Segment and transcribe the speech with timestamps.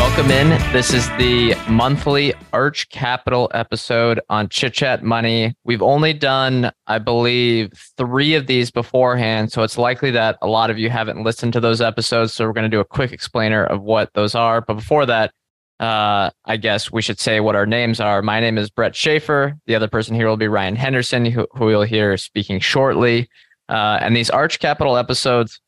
[0.00, 0.48] Welcome in.
[0.72, 5.54] This is the monthly Arch Capital episode on Chit Chat Money.
[5.64, 9.52] We've only done, I believe, three of these beforehand.
[9.52, 12.32] So it's likely that a lot of you haven't listened to those episodes.
[12.32, 14.62] So we're going to do a quick explainer of what those are.
[14.62, 15.32] But before that,
[15.80, 18.22] uh, I guess we should say what our names are.
[18.22, 19.54] My name is Brett Schaefer.
[19.66, 23.28] The other person here will be Ryan Henderson, who, who you'll hear speaking shortly.
[23.68, 25.60] Uh, and these Arch Capital episodes,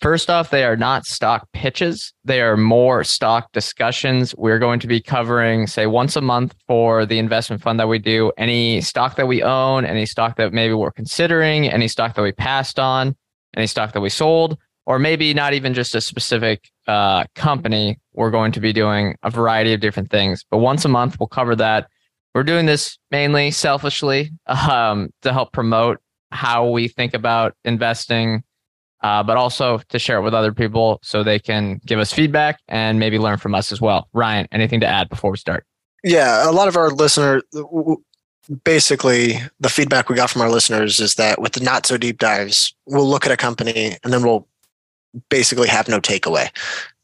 [0.00, 2.12] first off, they are not stock pitches.
[2.24, 4.34] They are more stock discussions.
[4.36, 7.98] We're going to be covering, say, once a month for the investment fund that we
[7.98, 12.22] do, any stock that we own, any stock that maybe we're considering, any stock that
[12.22, 13.16] we passed on,
[13.56, 17.98] any stock that we sold, or maybe not even just a specific uh, company.
[18.14, 20.44] We're going to be doing a variety of different things.
[20.50, 21.88] But once a month, we'll cover that.
[22.34, 25.98] We're doing this mainly selfishly um, to help promote
[26.30, 28.42] how we think about investing,
[29.02, 32.60] uh, but also to share it with other people so they can give us feedback
[32.68, 34.08] and maybe learn from us as well.
[34.12, 35.64] Ryan, anything to add before we start?
[36.04, 37.42] Yeah, a lot of our listeners,
[38.64, 42.18] basically, the feedback we got from our listeners is that with the not so deep
[42.18, 44.46] dives, we'll look at a company and then we'll
[45.28, 46.48] basically have no takeaway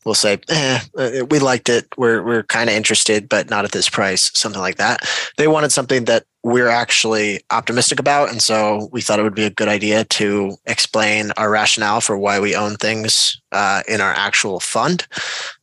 [0.05, 1.87] we'll say, eh, uh, we liked it.
[1.97, 5.01] We're we're kind of interested, but not at this price, something like that.
[5.39, 8.31] They wanted something that we're actually optimistic about.
[8.31, 12.19] And so we thought it would be a good idea to explain our rationale for
[12.19, 15.07] why we own things uh, in our actual fund,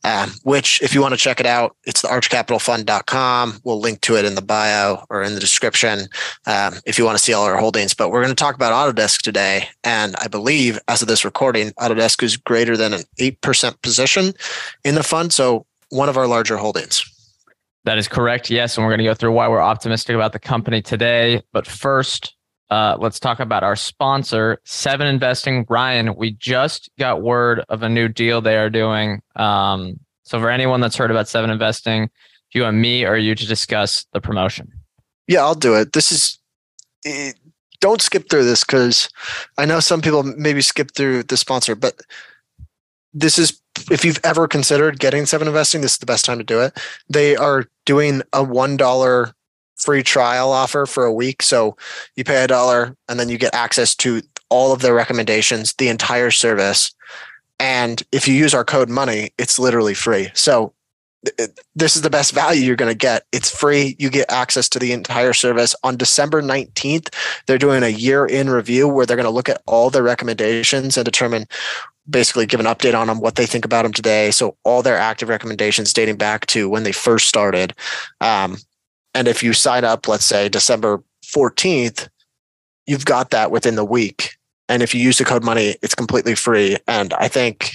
[0.02, 3.60] um, which, if you want to check it out, it's the archcapitalfund.com.
[3.62, 6.08] We'll link to it in the bio or in the description
[6.46, 7.94] um, if you want to see all our holdings.
[7.94, 9.68] But we're going to talk about Autodesk today.
[9.84, 14.32] And I believe, as of this recording, Autodesk is greater than an 8% position
[14.84, 15.32] in the fund.
[15.32, 17.04] So one of our larger holdings.
[17.84, 18.50] That is correct.
[18.50, 18.76] Yes.
[18.76, 21.42] And we're going to go through why we're optimistic about the company today.
[21.52, 22.36] But first,
[22.70, 25.66] uh, let's talk about our sponsor, Seven Investing.
[25.68, 29.20] Ryan, we just got word of a new deal they are doing.
[29.36, 33.34] Um, so, for anyone that's heard about Seven Investing, do you want me or you
[33.34, 34.68] to discuss the promotion?
[35.26, 35.92] Yeah, I'll do it.
[35.92, 36.38] This is,
[37.04, 37.32] eh,
[37.80, 39.10] don't skip through this because
[39.58, 42.00] I know some people maybe skip through the sponsor, but
[43.12, 43.60] this is
[43.90, 46.78] if you've ever considered getting seven investing this is the best time to do it
[47.08, 49.32] they are doing a one dollar
[49.76, 51.76] free trial offer for a week so
[52.16, 55.88] you pay a dollar and then you get access to all of their recommendations the
[55.88, 56.94] entire service
[57.58, 60.72] and if you use our code money it's literally free so
[61.76, 63.24] this is the best value you're going to get.
[63.32, 63.94] It's free.
[63.98, 65.74] You get access to the entire service.
[65.84, 67.14] On December 19th,
[67.46, 70.96] they're doing a year in review where they're going to look at all the recommendations
[70.96, 71.46] and determine
[72.08, 74.30] basically give an update on them, what they think about them today.
[74.30, 77.74] So all their active recommendations dating back to when they first started.
[78.20, 78.56] Um,
[79.14, 82.08] and if you sign up, let's say December 14th,
[82.86, 84.36] you've got that within the week.
[84.68, 86.78] And if you use the code money, it's completely free.
[86.88, 87.72] And I think,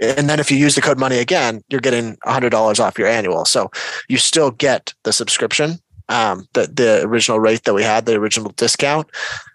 [0.00, 3.44] and then if you use the code money again, you're getting $100 off your annual.
[3.44, 3.70] So
[4.08, 5.78] you still get the subscription,
[6.08, 9.08] um, the, the original rate that we had, the original discount.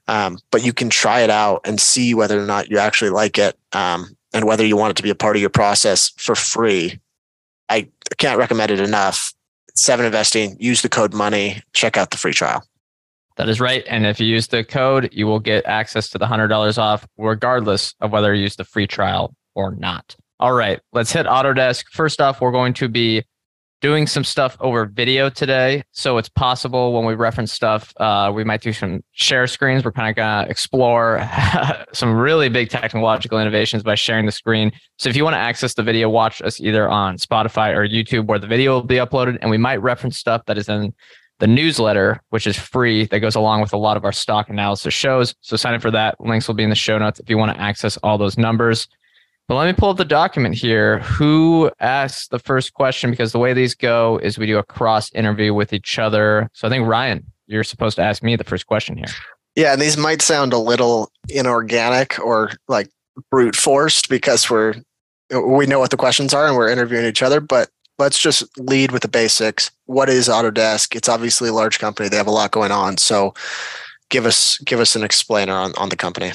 [0.07, 3.37] Um, but you can try it out and see whether or not you actually like
[3.37, 6.35] it um, and whether you want it to be a part of your process for
[6.35, 6.99] free.
[7.69, 9.33] I can't recommend it enough.
[9.75, 12.63] Seven Investing, use the code money, check out the free trial.
[13.35, 13.83] That is right.
[13.87, 17.93] And if you use the code, you will get access to the $100 off, regardless
[18.01, 20.15] of whether you use the free trial or not.
[20.39, 21.85] All right, let's hit Autodesk.
[21.91, 23.23] First off, we're going to be
[23.81, 25.83] doing some stuff over video today.
[25.91, 29.85] So it's possible when we reference stuff, uh, we might do some share screens.
[29.85, 31.27] We're kind of going to explore
[31.93, 34.71] some really big technological innovations by sharing the screen.
[34.97, 38.25] So if you want to access the video, watch us either on Spotify or YouTube
[38.25, 39.37] where the video will be uploaded.
[39.41, 40.93] And we might reference stuff that is in
[41.39, 44.93] the newsletter, which is free, that goes along with a lot of our stock analysis
[44.93, 45.35] shows.
[45.41, 46.19] So sign up for that.
[46.19, 48.87] Links will be in the show notes if you want to access all those numbers.
[49.47, 50.99] But let me pull up the document here.
[50.99, 53.11] Who asked the first question?
[53.11, 56.49] Because the way these go is we do a cross interview with each other.
[56.53, 59.07] So I think Ryan, you're supposed to ask me the first question here.
[59.55, 62.89] Yeah, and these might sound a little inorganic or like
[63.31, 64.75] brute forced because we're
[65.45, 68.91] we know what the questions are and we're interviewing each other, but let's just lead
[68.91, 69.71] with the basics.
[69.85, 70.95] What is Autodesk?
[70.95, 72.07] It's obviously a large company.
[72.07, 72.97] They have a lot going on.
[72.97, 73.33] So
[74.09, 76.31] give us give us an explainer on, on the company.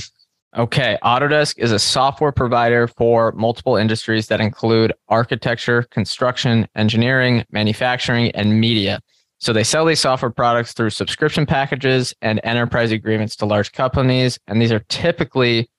[0.54, 8.30] Okay, Autodesk is a software provider for multiple industries that include architecture, construction, engineering, manufacturing,
[8.32, 9.00] and media.
[9.38, 14.38] So they sell these software products through subscription packages and enterprise agreements to large companies.
[14.46, 15.70] And these are typically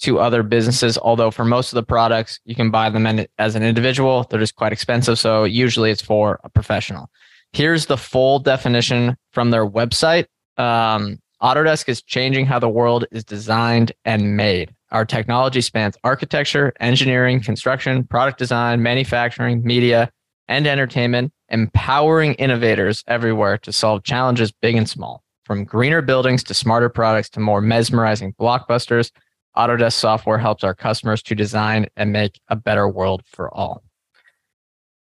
[0.00, 3.06] to other businesses, although for most of the products, you can buy them
[3.38, 4.26] as an individual.
[4.30, 5.18] They're just quite expensive.
[5.18, 7.10] So usually it's for a professional.
[7.52, 10.24] Here's the full definition from their website.
[10.56, 14.72] Um, Autodesk is changing how the world is designed and made.
[14.92, 20.12] Our technology spans architecture, engineering, construction, product design, manufacturing, media,
[20.46, 25.24] and entertainment, empowering innovators everywhere to solve challenges big and small.
[25.44, 29.10] From greener buildings to smarter products to more mesmerizing blockbusters,
[29.56, 33.82] Autodesk software helps our customers to design and make a better world for all.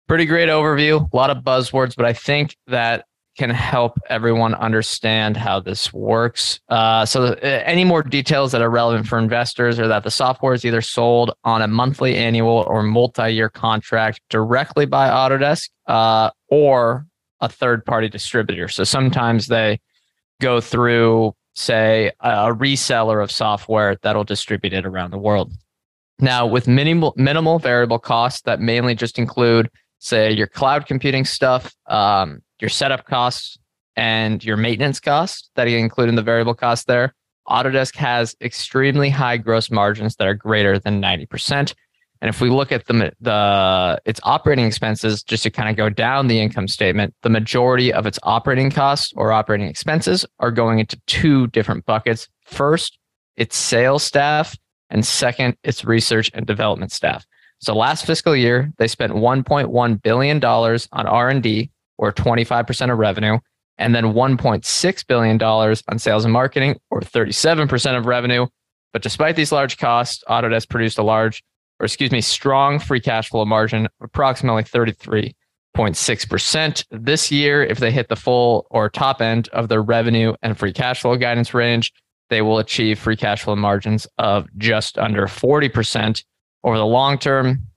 [0.07, 3.06] Pretty great overview, a lot of buzzwords, but I think that
[3.38, 6.60] can help everyone understand how this works.
[6.70, 10.54] Uh, so, uh, any more details that are relevant for investors are that the software
[10.54, 16.30] is either sold on a monthly, annual, or multi year contract directly by Autodesk uh,
[16.50, 17.06] or
[17.42, 18.68] a third party distributor.
[18.68, 19.80] So, sometimes they
[20.42, 25.52] go through, say, a reseller of software that'll distribute it around the world.
[26.20, 31.74] Now, with minimal, minimal variable costs that mainly just include, say, your cloud computing stuff,
[31.88, 33.57] um, your setup costs
[33.96, 37.13] and your maintenance costs that you include in the variable cost there.
[37.48, 41.74] Autodesk has extremely high gross margins that are greater than 90%.
[42.22, 45.90] And if we look at the, the its operating expenses, just to kind of go
[45.90, 50.80] down the income statement, the majority of its operating costs or operating expenses are going
[50.80, 52.28] into two different buckets.
[52.46, 52.98] First,
[53.36, 54.58] its sales staff,
[54.90, 57.25] and second, its research and development staff.
[57.60, 63.38] So last fiscal year, they spent 1.1 billion dollars on R&D, or 25% of revenue,
[63.77, 68.47] and then $1.6 billion on sales and marketing, or 37% of revenue.
[68.94, 71.44] But despite these large costs, Autodesk produced a large,
[71.80, 76.86] or excuse me, strong free cash flow margin of approximately 33.6%.
[76.92, 80.71] This year, if they hit the full or top end of their revenue and free
[80.71, 81.91] cash flow guidance range,
[82.30, 86.24] they will achieve free cash flow margins of just under 40%.
[86.63, 87.68] Over the long term,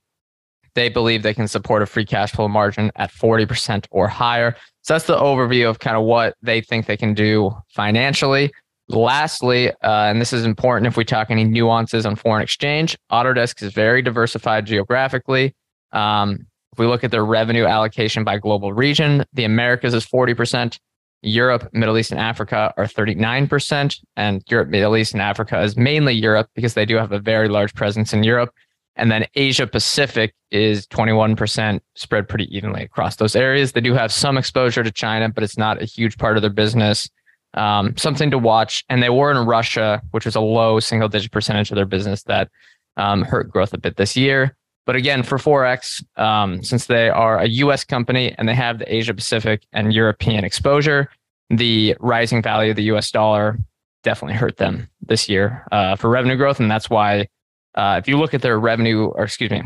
[0.75, 4.55] they believe they can support a free cash flow margin at 40% or higher.
[4.81, 8.51] So that's the overview of kind of what they think they can do financially.
[8.87, 9.75] Lastly, uh,
[10.09, 14.01] and this is important if we talk any nuances on foreign exchange, Autodesk is very
[14.01, 15.55] diversified geographically.
[15.91, 20.79] Um, if we look at their revenue allocation by global region, the Americas is 40%,
[21.21, 26.13] Europe, Middle East, and Africa are 39%, and Europe, Middle East, and Africa is mainly
[26.13, 28.51] Europe because they do have a very large presence in Europe.
[28.99, 33.71] And then Asia Pacific is 21% spread pretty evenly across those areas.
[33.71, 36.51] They do have some exposure to China, but it's not a huge part of their
[36.51, 37.09] business.
[37.55, 38.83] Um, something to watch.
[38.89, 42.23] And they were in Russia, which was a low single digit percentage of their business
[42.23, 42.49] that
[42.97, 44.55] um, hurt growth a bit this year.
[44.85, 48.93] But again, for Forex, um, since they are a US company and they have the
[48.93, 51.09] Asia Pacific and European exposure,
[51.49, 53.57] the rising value of the US dollar
[54.03, 56.59] definitely hurt them this year uh, for revenue growth.
[56.59, 57.27] And that's why
[57.75, 59.63] uh, if you look at their revenue, or excuse me,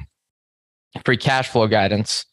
[1.06, 2.26] free cash flow guidance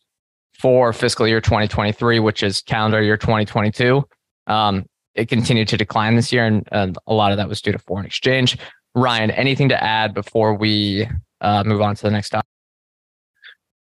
[0.59, 4.05] for fiscal year 2023, which is calendar year 2022,
[4.47, 4.85] um,
[5.15, 7.79] it continued to decline this year, and, and, a lot of that was due to
[7.79, 8.57] foreign exchange.
[8.95, 11.09] Ryan, anything to add before we
[11.41, 12.47] uh, move on to the next topic?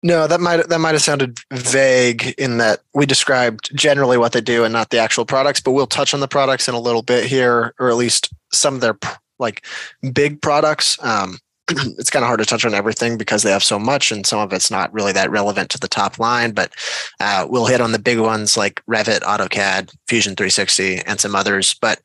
[0.03, 4.41] No, that might that might have sounded vague in that we described generally what they
[4.41, 7.03] do and not the actual products, but we'll touch on the products in a little
[7.03, 8.97] bit here, or at least some of their
[9.41, 9.65] like
[10.13, 11.03] big products.
[11.03, 11.39] Um,
[11.99, 14.41] it's kind of hard to touch on everything because they have so much and some
[14.41, 16.73] of it's not really that relevant to the top line but
[17.21, 21.75] uh, we'll hit on the big ones like revit autocad fusion 360 and some others
[21.81, 22.01] but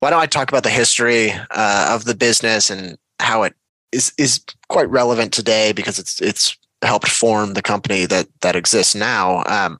[0.00, 3.54] why don't i talk about the history uh, of the business and how it
[3.92, 8.94] is is quite relevant today because it's it's helped form the company that that exists
[8.94, 9.42] now.
[9.46, 9.78] Um,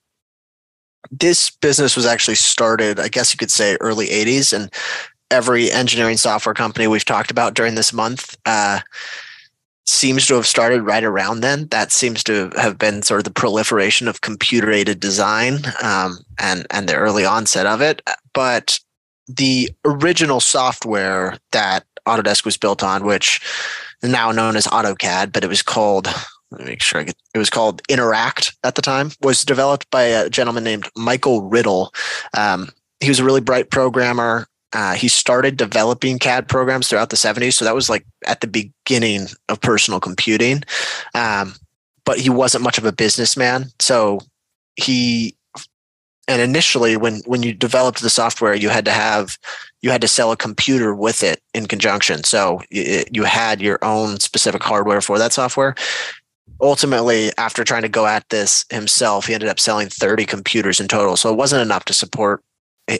[1.11, 4.73] this business was actually started i guess you could say early 80s and
[5.31, 8.81] every engineering software company we've talked about during this month uh,
[9.85, 11.69] seems to have started right around then.
[11.69, 16.67] That seems to have been sort of the proliferation of computer aided design um, and
[16.71, 18.03] and the early onset of it.
[18.33, 18.81] But
[19.29, 23.41] the original software that Autodesk was built on, which
[24.03, 26.09] is now known as AutoCAD, but it was called
[26.53, 29.91] let me make sure I get it was called Interact at the time, was developed
[29.91, 31.93] by a gentleman named Michael Riddle.
[32.37, 37.17] Um, he was a really bright programmer, uh, he started developing CAD programs throughout the
[37.17, 37.55] 70s.
[37.55, 40.63] So that was like at the beginning of personal computing.
[41.15, 41.55] Um,
[42.05, 43.67] but he wasn't much of a businessman.
[43.81, 44.21] So
[44.77, 45.37] he
[46.29, 49.39] and initially, when when you developed the software, you had to have
[49.81, 52.25] you had to sell a computer with it in conjunction.
[52.25, 55.77] So you, you had your own specific hardware for that software.
[56.61, 60.89] Ultimately, after trying to go at this himself, he ended up selling 30 computers in
[60.89, 61.17] total.
[61.17, 62.43] So it wasn't enough to support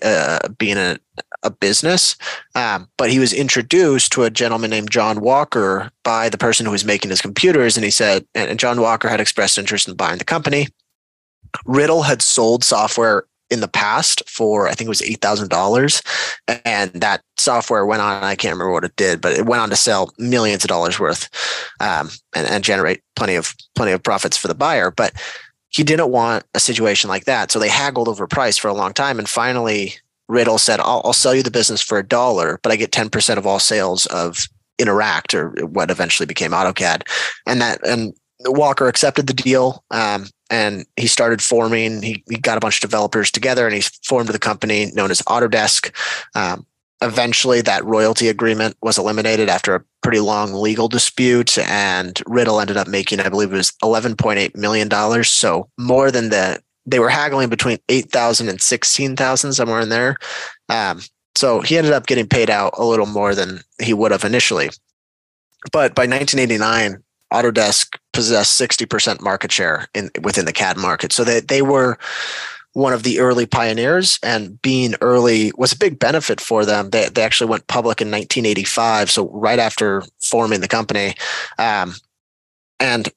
[0.03, 0.99] uh, being a,
[1.43, 2.17] a business.
[2.55, 6.73] Um, but he was introduced to a gentleman named John Walker by the person who
[6.73, 7.77] was making his computers.
[7.77, 10.69] And he said, and John Walker had expressed interest in buying the company.
[11.65, 16.03] Riddle had sold software in the past for I think it was eight thousand dollars,
[16.65, 18.23] and that software went on.
[18.23, 20.99] I can't remember what it did, but it went on to sell millions of dollars
[20.99, 21.29] worth,
[21.81, 24.91] um, and, and generate plenty of plenty of profits for the buyer.
[24.91, 25.13] But
[25.69, 28.93] he didn't want a situation like that, so they haggled over price for a long
[28.93, 29.95] time, and finally
[30.29, 33.11] Riddle said, "I'll, I'll sell you the business for a dollar, but I get ten
[33.11, 37.09] percent of all sales of." Interact or what eventually became AutoCAD,
[37.47, 38.13] and that and
[38.45, 39.83] Walker accepted the deal.
[39.91, 43.83] Um, and he started forming he, he got a bunch of developers together and he
[44.05, 45.91] formed the company known as autodesk
[46.35, 46.67] um,
[47.03, 52.77] eventually that royalty agreement was eliminated after a pretty long legal dispute and riddle ended
[52.77, 57.09] up making i believe it was 11.8 million dollars so more than the they were
[57.09, 60.17] haggling between 8000 and 16000 somewhere in there
[60.69, 61.01] um,
[61.37, 64.69] so he ended up getting paid out a little more than he would have initially
[65.73, 67.03] but by 1989
[67.33, 71.13] Autodesk possessed 60% market share in within the CAD market.
[71.13, 71.99] So they, they were
[72.73, 76.91] one of the early pioneers and being early was a big benefit for them.
[76.91, 79.11] They, they actually went public in 1985.
[79.11, 81.15] So right after forming the company.
[81.59, 81.95] Um,
[82.79, 83.09] and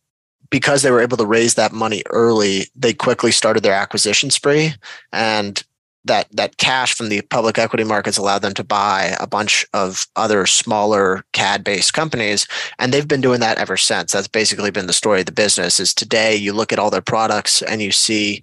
[0.50, 4.74] because they were able to raise that money early, they quickly started their acquisition spree
[5.12, 5.64] and
[6.06, 10.08] that that cash from the public equity markets allowed them to buy a bunch of
[10.16, 12.48] other smaller CAD based companies
[12.80, 14.12] and they've been doing that ever since.
[14.12, 17.02] That's basically been the story of the business is today you look at all their
[17.02, 18.42] products and you see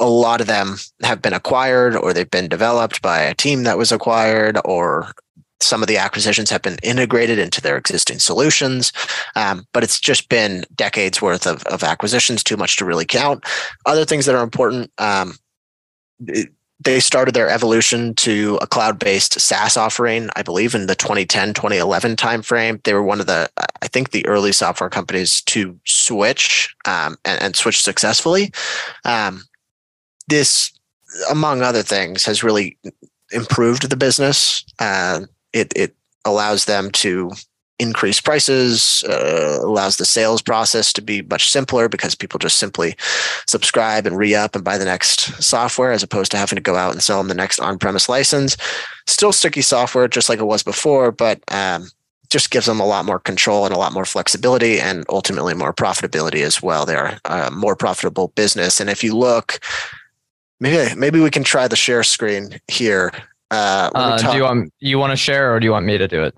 [0.00, 3.78] a lot of them have been acquired or they've been developed by a team that
[3.78, 5.12] was acquired or
[5.60, 8.92] some of the acquisitions have been integrated into their existing solutions
[9.34, 13.44] um, but it's just been decades worth of, of acquisitions too much to really count
[13.86, 15.34] other things that are important um,
[16.84, 22.16] they started their evolution to a cloud-based SaaS offering, I believe, in the 2010, 2011
[22.16, 22.82] timeframe.
[22.82, 27.40] They were one of the, I think, the early software companies to switch um, and,
[27.40, 28.52] and, switch successfully.
[29.04, 29.42] Um,
[30.28, 30.70] this,
[31.30, 32.76] among other things, has really
[33.32, 34.62] improved the business.
[34.78, 35.22] Uh,
[35.56, 37.30] it, it allows them to
[37.78, 42.94] increase prices, uh, allows the sales process to be much simpler because people just simply
[43.46, 46.76] subscribe and re up and buy the next software as opposed to having to go
[46.76, 48.56] out and sell them the next on premise license.
[49.06, 51.88] Still sticky software, just like it was before, but um,
[52.30, 55.72] just gives them a lot more control and a lot more flexibility and ultimately more
[55.72, 56.86] profitability as well.
[56.86, 58.80] They're a more profitable business.
[58.80, 59.60] And if you look,
[60.60, 63.12] maybe maybe we can try the share screen here.
[63.50, 66.08] Uh, uh, do you want you want to share or do you want me to
[66.08, 66.34] do it?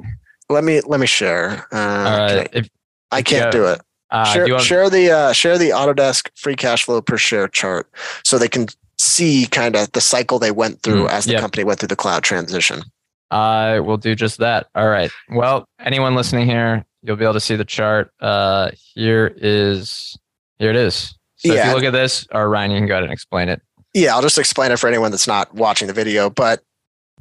[0.50, 1.67] let me let me share.
[1.73, 2.49] Uh, right.
[2.53, 2.69] If,
[3.11, 3.81] I can't do it.
[4.11, 4.62] Uh, share, want...
[4.62, 7.91] share the uh, share the Autodesk free cash flow per share chart
[8.25, 8.67] so they can
[8.99, 11.41] see kind of the cycle they went through mm, as the yep.
[11.41, 12.83] company went through the cloud transition.
[13.31, 14.69] I will do just that.
[14.75, 15.11] All right.
[15.29, 18.11] Well, anyone listening here, you'll be able to see the chart.
[18.21, 20.19] Uh, here is
[20.59, 21.15] here it is.
[21.37, 21.61] So yeah.
[21.61, 23.62] if you look at this, or Ryan, you can go ahead and explain it.
[23.95, 26.31] Yeah, I'll just explain it for anyone that's not watching the video.
[26.31, 26.62] But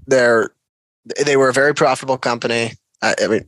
[0.07, 0.49] they're
[1.23, 2.71] they were a very profitable company.
[3.01, 3.47] I mean,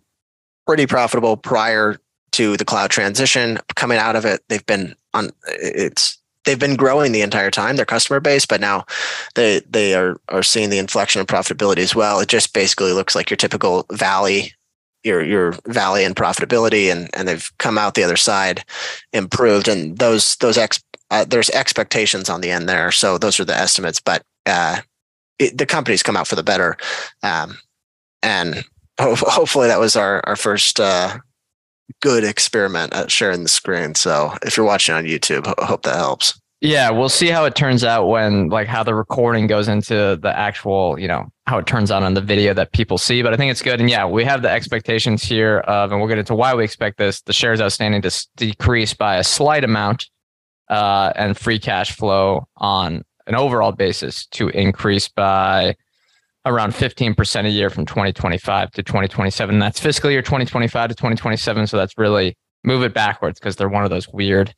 [0.65, 1.97] pretty profitable prior
[2.33, 3.57] to the cloud transition.
[3.75, 5.31] Coming out of it, they've been on.
[5.47, 8.85] It's they've been growing the entire time their customer base, but now
[9.35, 12.19] they they are are seeing the inflection of profitability as well.
[12.19, 14.53] It just basically looks like your typical valley.
[15.05, 18.65] Your your valley and profitability, and and they've come out the other side,
[19.13, 22.91] improved, and those those ex uh, there's expectations on the end there.
[22.91, 24.81] So those are the estimates, but uh,
[25.39, 26.77] it, the company's come out for the better,
[27.23, 27.57] um,
[28.21, 28.63] and
[28.99, 31.17] hopefully that was our our first uh,
[32.01, 33.95] good experiment at sharing the screen.
[33.95, 36.39] So if you're watching on YouTube, I hope that helps.
[36.61, 40.37] Yeah, we'll see how it turns out when like how the recording goes into the
[40.37, 43.23] actual, you know, how it turns out on the video that people see.
[43.23, 43.79] But I think it's good.
[43.79, 46.97] And yeah, we have the expectations here of, and we'll get into why we expect
[46.97, 50.09] this, the shares outstanding to decrease by a slight amount,
[50.69, 55.75] uh, and free cash flow on an overall basis to increase by
[56.45, 59.59] around 15% a year from 2025 to 2027.
[59.59, 61.67] That's fiscal year 2025 to 2027.
[61.67, 64.53] So that's really move it backwards because they're one of those weird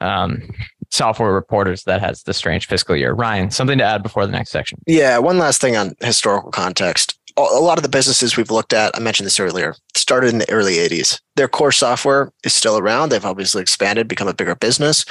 [0.00, 0.50] um,
[0.90, 3.12] software reporters that has the strange fiscal year.
[3.12, 4.80] Ryan, something to add before the next section?
[4.86, 7.18] Yeah, one last thing on historical context.
[7.36, 10.50] A lot of the businesses we've looked at, I mentioned this earlier, started in the
[10.50, 11.20] early 80s.
[11.36, 13.10] Their core software is still around.
[13.10, 15.04] They've obviously expanded, become a bigger business,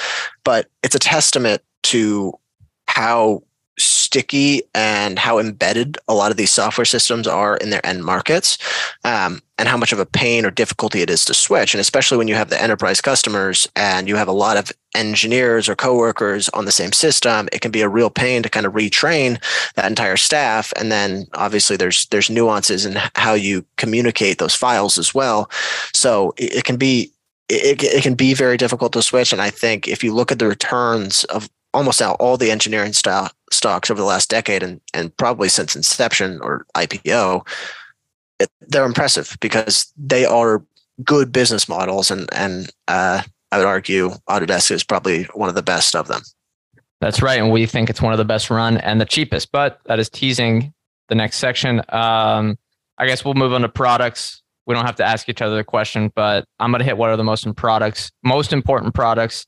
[0.44, 2.34] but it's a testament to
[2.98, 3.44] how
[3.78, 8.58] sticky and how embedded a lot of these software systems are in their end markets
[9.04, 11.76] um, and how much of a pain or difficulty it is to switch.
[11.76, 15.70] And especially when you have the enterprise customers and you have a lot of engineers
[15.70, 18.74] or coworkers on the same system it can be a real pain to kind of
[18.74, 19.40] retrain
[19.76, 20.74] that entire staff.
[20.76, 25.52] And then obviously there's there's nuances in how you communicate those files as well.
[25.94, 27.12] So it, it can be
[27.48, 29.32] it, it can be very difficult to switch.
[29.32, 32.94] And i think if you look at the returns of almost out all the engineering
[32.94, 37.48] style stocks over the last decade and, and probably since inception or IPO,
[38.40, 40.64] it, they're impressive because they are
[41.04, 42.12] good business models.
[42.12, 43.22] And, and uh,
[43.52, 46.22] I would argue Autodesk is probably one of the best of them.
[47.00, 47.40] That's right.
[47.40, 50.10] And we think it's one of the best run and the cheapest, but that is
[50.10, 50.74] teasing
[51.10, 51.80] the next section.
[51.90, 52.58] Um,
[52.98, 54.42] I guess we'll move on to products.
[54.66, 57.10] We don't have to ask each other the question, but I'm going to hit what
[57.10, 59.46] are the most products, most important products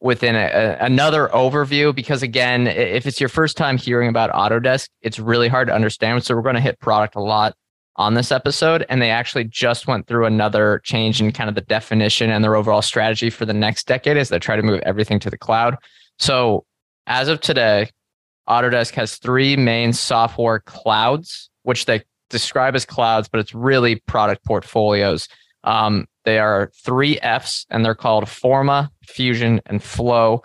[0.00, 4.88] within a, a, another overview because again if it's your first time hearing about autodesk
[5.02, 6.24] it's really hard to understand.
[6.24, 7.54] So we're going to hit product a lot
[7.96, 11.60] on this episode and they actually just went through another change in kind of the
[11.60, 15.20] definition and their overall strategy for the next decade as they try to move everything
[15.20, 15.76] to the cloud.
[16.18, 16.64] So
[17.06, 17.90] as of today
[18.48, 24.44] autodesk has three main software clouds which they describe as clouds but it's really product
[24.46, 25.28] portfolios.
[25.62, 30.42] Um, they are three F's and they're called Forma, Fusion, and Flow.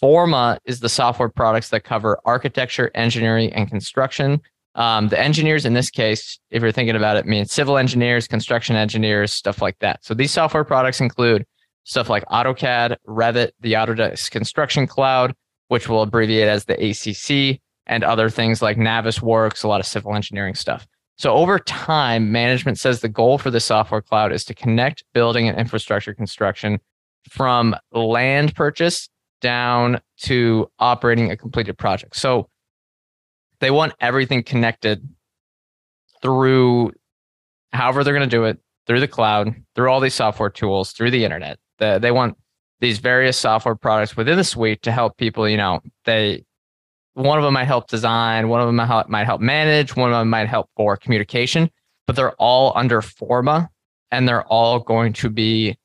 [0.00, 4.40] Forma is the software products that cover architecture, engineering, and construction.
[4.74, 8.76] Um, the engineers in this case, if you're thinking about it, mean civil engineers, construction
[8.76, 10.04] engineers, stuff like that.
[10.04, 11.44] So these software products include
[11.82, 15.34] stuff like AutoCAD, Revit, the Autodesk Construction Cloud,
[15.66, 20.14] which we'll abbreviate as the ACC, and other things like Navisworks, a lot of civil
[20.14, 20.86] engineering stuff.
[21.18, 25.48] So over time, management says the goal for the software cloud is to connect building
[25.48, 26.78] and infrastructure construction
[27.28, 29.08] from land purchase
[29.40, 32.16] down to operating a completed project.
[32.16, 32.48] So
[33.60, 35.08] they want everything connected
[36.22, 36.92] through
[37.72, 41.10] however they're going to do it through the cloud, through all these software tools, through
[41.10, 41.58] the internet.
[41.78, 42.36] they want
[42.80, 46.44] these various software products within the suite to help people, you know, they
[47.18, 50.12] one of them might help design, one of them might help, might help manage, one
[50.12, 51.68] of them might help for communication,
[52.06, 53.68] but they're all under Forma
[54.12, 55.76] and they're all going to be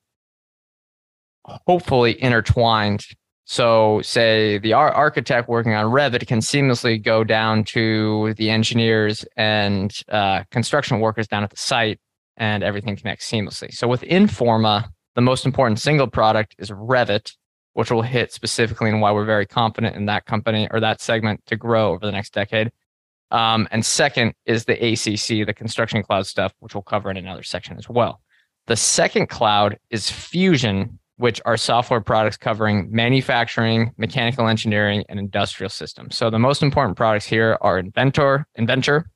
[1.44, 3.04] hopefully intertwined.
[3.46, 9.92] So, say the architect working on Revit can seamlessly go down to the engineers and
[10.08, 12.00] uh, construction workers down at the site,
[12.38, 13.70] and everything connects seamlessly.
[13.74, 17.32] So, within Forma, the most important single product is Revit,
[17.74, 21.44] which will hit specifically and why we're very confident in that company or that segment
[21.46, 22.72] to grow over the next decade.
[23.30, 27.42] Um, and second is the ACC, the construction cloud stuff, which we'll cover in another
[27.42, 28.20] section as well.
[28.66, 35.70] The second cloud is Fusion, which are software products covering manufacturing, mechanical engineering, and industrial
[35.70, 36.16] systems.
[36.16, 39.10] So the most important products here are Inventor, Inventor,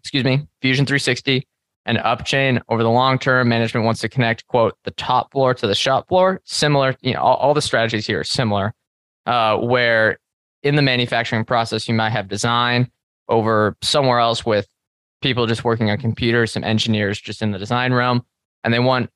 [0.00, 1.46] excuse me, Fusion 360,
[1.84, 3.48] and upchain over the long term.
[3.48, 6.40] Management wants to connect quote the top floor to the shop floor.
[6.44, 8.74] Similar you know all, all the strategies here are similar
[9.26, 10.18] uh, where
[10.62, 12.90] in the manufacturing process you might have design
[13.28, 14.66] over somewhere else with
[15.20, 18.22] people just working on computers some engineers just in the design realm
[18.64, 19.10] and they want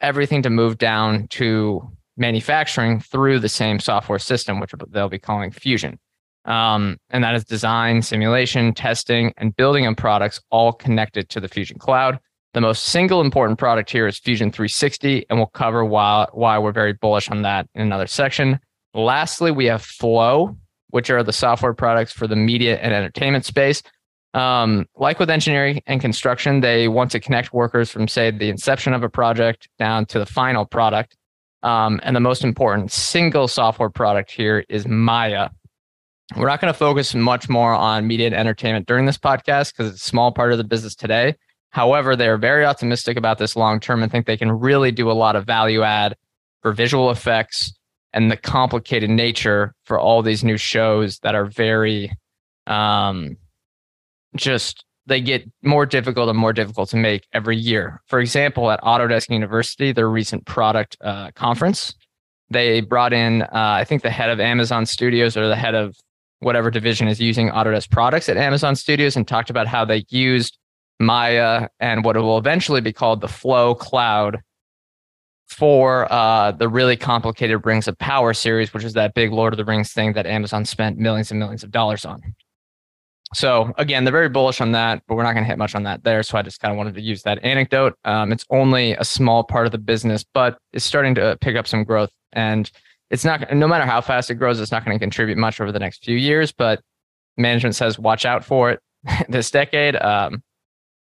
[0.00, 1.82] everything to move down to
[2.16, 5.98] manufacturing through the same software system which they'll be calling fusion
[6.44, 11.48] um, and that is design, simulation, testing, and building on products all connected to the
[11.48, 12.18] Fusion Cloud.
[12.52, 16.72] The most single important product here is Fusion 360, and we'll cover why, why we're
[16.72, 18.58] very bullish on that in another section.
[18.92, 20.56] Lastly, we have Flow,
[20.88, 23.82] which are the software products for the media and entertainment space.
[24.34, 28.94] Um, like with engineering and construction, they want to connect workers from, say, the inception
[28.94, 31.16] of a project down to the final product.
[31.62, 35.50] Um, and the most important single software product here is Maya,
[36.36, 39.92] we're not going to focus much more on media and entertainment during this podcast because
[39.92, 41.34] it's a small part of the business today.
[41.70, 45.10] However, they are very optimistic about this long term and think they can really do
[45.10, 46.16] a lot of value add
[46.62, 47.72] for visual effects
[48.12, 52.12] and the complicated nature for all these new shows that are very
[52.66, 53.36] um,
[54.36, 58.00] just they get more difficult and more difficult to make every year.
[58.06, 61.94] For example, at Autodesk University, their recent product uh, conference,
[62.50, 65.96] they brought in, uh, I think, the head of Amazon Studios or the head of
[66.40, 70.58] whatever division is using Autodesk products at Amazon Studios and talked about how they used
[70.98, 74.40] Maya and what will eventually be called the Flow Cloud
[75.48, 79.56] for uh, the really complicated Rings of Power series, which is that big Lord of
[79.56, 82.20] the Rings thing that Amazon spent millions and millions of dollars on.
[83.34, 85.84] So again, they're very bullish on that, but we're not going to hit much on
[85.84, 86.22] that there.
[86.22, 87.96] So I just kind of wanted to use that anecdote.
[88.04, 91.66] Um, it's only a small part of the business, but it's starting to pick up
[91.66, 92.10] some growth.
[92.32, 92.70] And
[93.10, 95.72] it's not no matter how fast it grows, it's not going to contribute much over
[95.72, 96.52] the next few years.
[96.52, 96.80] But
[97.36, 98.80] management says watch out for it
[99.28, 99.96] this decade.
[99.96, 100.42] Um,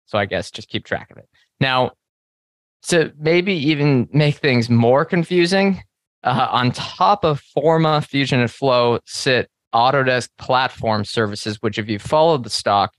[0.07, 1.29] so I guess just keep track of it.
[1.61, 1.93] Now,
[2.89, 5.83] to maybe even make things more confusing,
[6.25, 11.99] uh, on top of Forma, Fusion, and Flow sit Autodesk Platform Services, which, if you
[11.99, 12.93] followed the stock,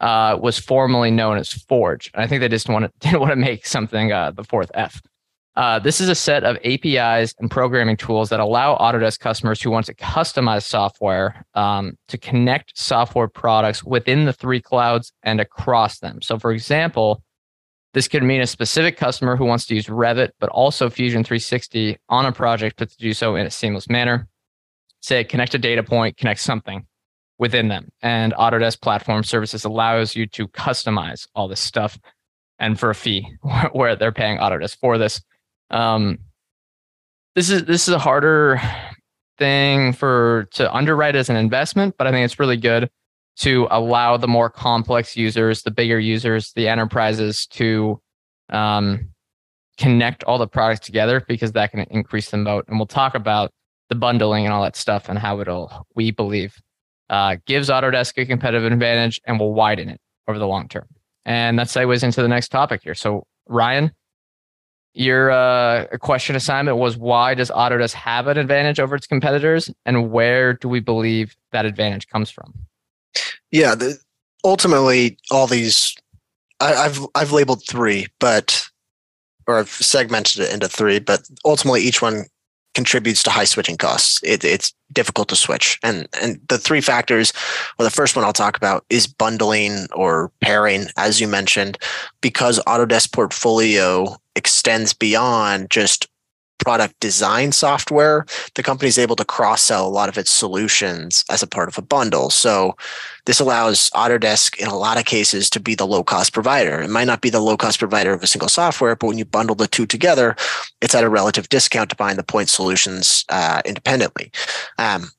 [0.00, 2.10] uh, was formerly known as Forge.
[2.14, 4.70] And I think they just want to, didn't want to make something uh, the fourth
[4.74, 5.00] F.
[5.56, 9.70] Uh, this is a set of APIs and programming tools that allow Autodesk customers who
[9.70, 16.00] want to customize software um, to connect software products within the three clouds and across
[16.00, 16.20] them.
[16.22, 17.22] So, for example,
[17.92, 21.96] this could mean a specific customer who wants to use Revit, but also Fusion 360
[22.08, 24.26] on a project, but to do so in a seamless manner.
[25.00, 26.84] Say, connect a data point, connect something
[27.38, 27.90] within them.
[28.02, 31.96] And Autodesk Platform Services allows you to customize all this stuff
[32.58, 33.28] and for a fee
[33.72, 35.20] where they're paying Autodesk for this.
[35.70, 36.18] Um,
[37.34, 38.60] this is this is a harder
[39.38, 42.90] thing for to underwrite as an investment, but I think it's really good
[43.36, 48.00] to allow the more complex users, the bigger users, the enterprises to
[48.50, 49.08] um,
[49.76, 52.64] connect all the products together because that can increase the moat.
[52.68, 53.50] And we'll talk about
[53.88, 56.56] the bundling and all that stuff and how it'll, we believe,
[57.10, 60.86] uh, gives Autodesk a competitive advantage and will widen it over the long term.
[61.24, 62.94] And that segues into the next topic here.
[62.94, 63.92] So, Ryan,
[64.94, 70.10] your uh, question assignment was why does Autodesk have an advantage over its competitors, and
[70.10, 72.54] where do we believe that advantage comes from?
[73.50, 73.98] Yeah, the,
[74.44, 75.94] ultimately, all these
[76.60, 78.68] I, I've I've labeled three, but
[79.46, 82.24] or I've segmented it into three, but ultimately each one
[82.74, 84.20] contributes to high switching costs.
[84.22, 85.78] It, it's difficult to switch.
[85.82, 87.32] And and the three factors,
[87.78, 91.78] well, the first one I'll talk about is bundling or pairing, as you mentioned,
[92.20, 96.08] because Autodesk portfolio extends beyond just
[96.58, 101.24] product design software, the company is able to cross sell a lot of its solutions
[101.30, 102.30] as a part of a bundle.
[102.30, 102.76] So
[103.26, 106.80] this allows Autodesk in a lot of cases to be the low cost provider.
[106.80, 109.24] It might not be the low cost provider of a single software, but when you
[109.24, 110.36] bundle the two together,
[110.80, 114.30] it's at a relative discount to buying the point solutions uh, independently.
[114.78, 115.10] Um,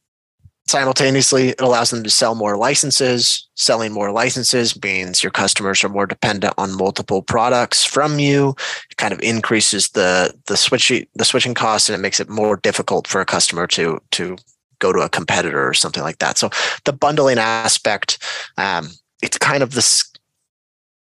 [0.67, 3.47] Simultaneously, it allows them to sell more licenses.
[3.53, 8.55] Selling more licenses means your customers are more dependent on multiple products from you.
[8.89, 12.57] It kind of increases the the switching the switching costs, and it makes it more
[12.57, 14.37] difficult for a customer to to
[14.79, 16.39] go to a competitor or something like that.
[16.39, 16.49] So
[16.83, 18.17] the bundling aspect,
[18.57, 18.89] um,
[19.21, 20.11] it's kind of this.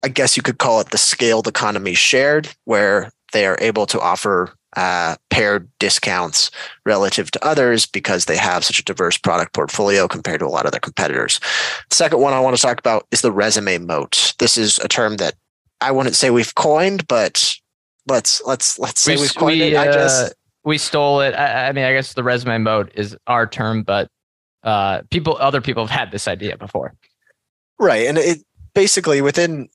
[0.02, 4.00] I guess you could call it the scaled economy shared, where they are able to
[4.00, 6.50] offer uh, paired discounts
[6.84, 10.66] relative to others because they have such a diverse product portfolio compared to a lot
[10.66, 11.40] of their competitors.
[11.90, 14.34] The second one I want to talk about is the resume moat.
[14.38, 15.34] This is a term that
[15.80, 17.54] I wouldn't say we've coined, but
[18.06, 19.76] let's let's let's say we, have coined we, it.
[19.76, 20.34] I just uh,
[20.64, 21.34] we stole it.
[21.34, 24.08] I, I, mean, I guess the resume moat is our term, but
[24.62, 26.94] uh, people, other people have had this idea before.
[27.78, 28.38] Right, and it
[28.74, 29.68] basically within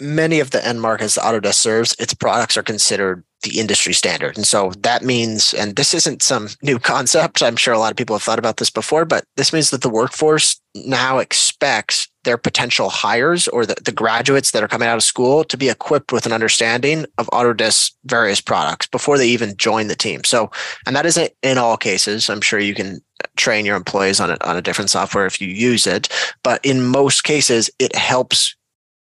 [0.00, 4.36] many of the end markets that Autodesk serves, its products are considered the industry standard.
[4.36, 7.96] And so that means, and this isn't some new concept, I'm sure a lot of
[7.96, 12.36] people have thought about this before, but this means that the workforce now expects their
[12.36, 16.12] potential hires or the, the graduates that are coming out of school to be equipped
[16.12, 20.22] with an understanding of Autodesk's various products before they even join the team.
[20.24, 20.50] So,
[20.86, 22.28] and that isn't in all cases.
[22.28, 23.00] I'm sure you can
[23.36, 26.08] train your employees on a, on a different software if you use it.
[26.42, 28.54] But in most cases, it helps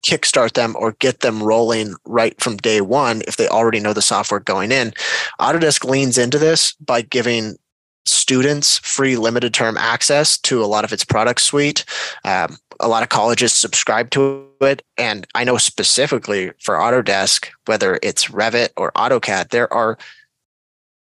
[0.05, 4.01] kickstart them or get them rolling right from day one if they already know the
[4.01, 4.93] software going in.
[5.39, 7.57] Autodesk leans into this by giving
[8.05, 11.83] students free limited term access to a lot of its product suite.
[12.23, 14.83] Um, a lot of colleges subscribe to it.
[14.97, 19.97] And I know specifically for Autodesk, whether it's Revit or AutoCAD, there are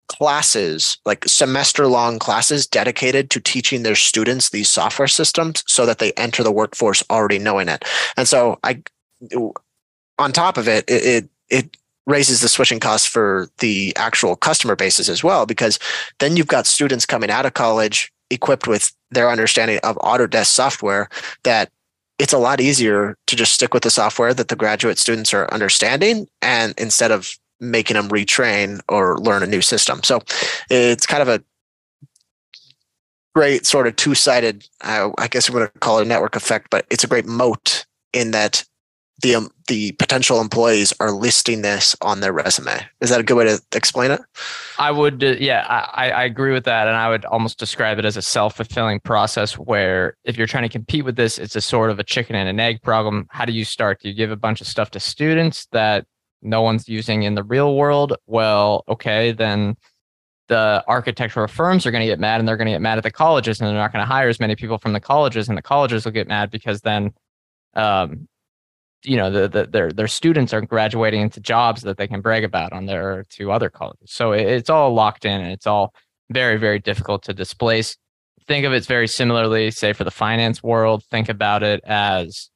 [0.08, 6.00] classes, like semester long classes dedicated to teaching their students these software systems so that
[6.00, 7.86] they enter the workforce already knowing it.
[8.18, 8.82] And so I
[10.18, 15.10] on top of it, it it, raises the switching costs for the actual customer bases
[15.10, 15.80] as well because
[16.20, 21.10] then you've got students coming out of college equipped with their understanding of Autodesk software
[21.46, 21.72] that
[22.20, 25.52] it's a lot easier to just stick with the software that the graduate students are
[25.52, 30.02] understanding and instead of making them retrain or learn a new system.
[30.04, 30.22] So
[30.70, 31.44] it's kind of a
[33.34, 36.68] great sort of two-sided, uh, I guess we're going to call it a network effect,
[36.70, 38.64] but it's a great moat in that
[39.22, 42.86] the um, the potential employees are listing this on their resume.
[43.02, 44.22] Is that a good way to explain it?
[44.78, 48.06] I would, uh, yeah, I, I agree with that, and I would almost describe it
[48.06, 51.62] as a self fulfilling process where if you're trying to compete with this, it's a
[51.62, 53.28] sort of a chicken and an egg problem.
[53.32, 54.02] How do you start?
[54.02, 56.06] Do you give a bunch of stuff to students that
[56.42, 59.76] no one's using in the real world, well, okay, then
[60.48, 63.04] the architectural firms are going to get mad and they're going to get mad at
[63.04, 65.58] the colleges and they're not going to hire as many people from the colleges and
[65.58, 67.12] the colleges will get mad because then
[67.74, 68.28] um,
[69.04, 72.44] you know the, the, their their students are graduating into jobs that they can brag
[72.44, 74.12] about on their to other colleges.
[74.12, 75.94] So it, it's all locked in and it's all
[76.32, 77.98] very very difficult to displace.
[78.48, 82.50] Think of it very similarly say for the finance world think about it as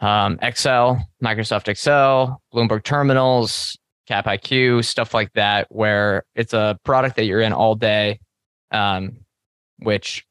[0.00, 7.16] um, excel microsoft excel bloomberg terminals cap iq stuff like that where it's a product
[7.16, 8.20] that you're in all day
[8.70, 9.18] um,
[9.78, 10.24] which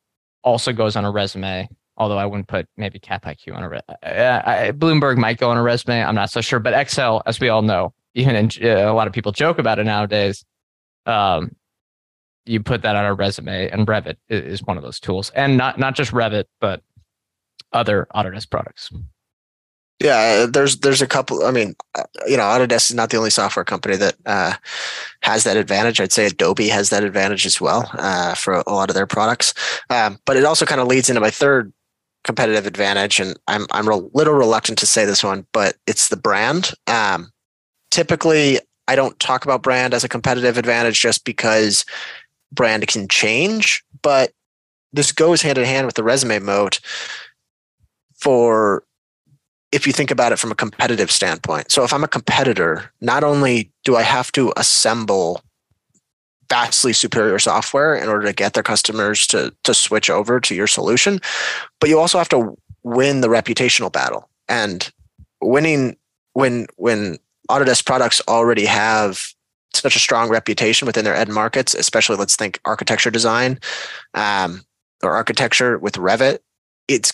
[0.44, 3.82] also goes on a resume although I wouldn't put maybe Cap IQ on a re-
[4.04, 6.04] uh, Bloomberg might go on a resume.
[6.04, 9.08] I'm not so sure, but Excel, as we all know, even in, uh, a lot
[9.08, 10.46] of people joke about it nowadays.
[11.06, 11.56] Um,
[12.46, 15.78] you put that on a resume, and Revit is one of those tools, and not
[15.78, 16.82] not just Revit, but
[17.74, 18.90] other Autodesk products.
[20.00, 21.44] Yeah, there's there's a couple.
[21.44, 24.54] I mean, uh, you know, Autodesk is not the only software company that uh,
[25.24, 26.00] has that advantage.
[26.00, 29.56] I'd say Adobe has that advantage as well uh, for a lot of their products.
[29.90, 31.74] Um, but it also kind of leads into my third
[32.24, 36.18] competitive advantage, and I'm I'm a little reluctant to say this one, but it's the
[36.18, 36.74] brand.
[36.86, 37.32] Um,
[37.90, 41.86] typically, I don't talk about brand as a competitive advantage just because
[42.52, 44.32] brand can change, but
[44.94, 46.80] this goes hand in hand with the resume moat
[48.14, 48.84] for
[49.72, 51.72] if you think about it from a competitive standpoint.
[51.72, 55.42] So if I'm a competitor, not only do I have to assemble
[56.50, 60.68] vastly superior software in order to get their customers to to switch over to your
[60.68, 61.20] solution
[61.80, 64.92] but you also have to win the reputational battle and
[65.42, 65.98] winning
[66.34, 67.18] when when
[67.50, 69.34] autodesk products already have
[69.74, 73.60] such a strong reputation within their end markets especially let's think architecture design
[74.14, 74.62] um,
[75.04, 76.40] or architecture with revit
[76.88, 77.12] it's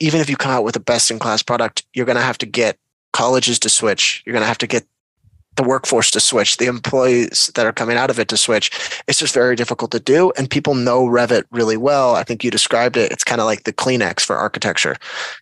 [0.00, 2.38] even if you come out with a best in class product you're going to have
[2.38, 2.78] to get
[3.12, 4.84] colleges to switch you're going to have to get
[5.56, 8.70] the workforce to switch, the employees that are coming out of it to switch.
[9.06, 10.32] It's just very difficult to do.
[10.38, 12.14] And people know Revit really well.
[12.14, 13.12] I think you described it.
[13.12, 14.96] It's kind of like the Kleenex for architecture.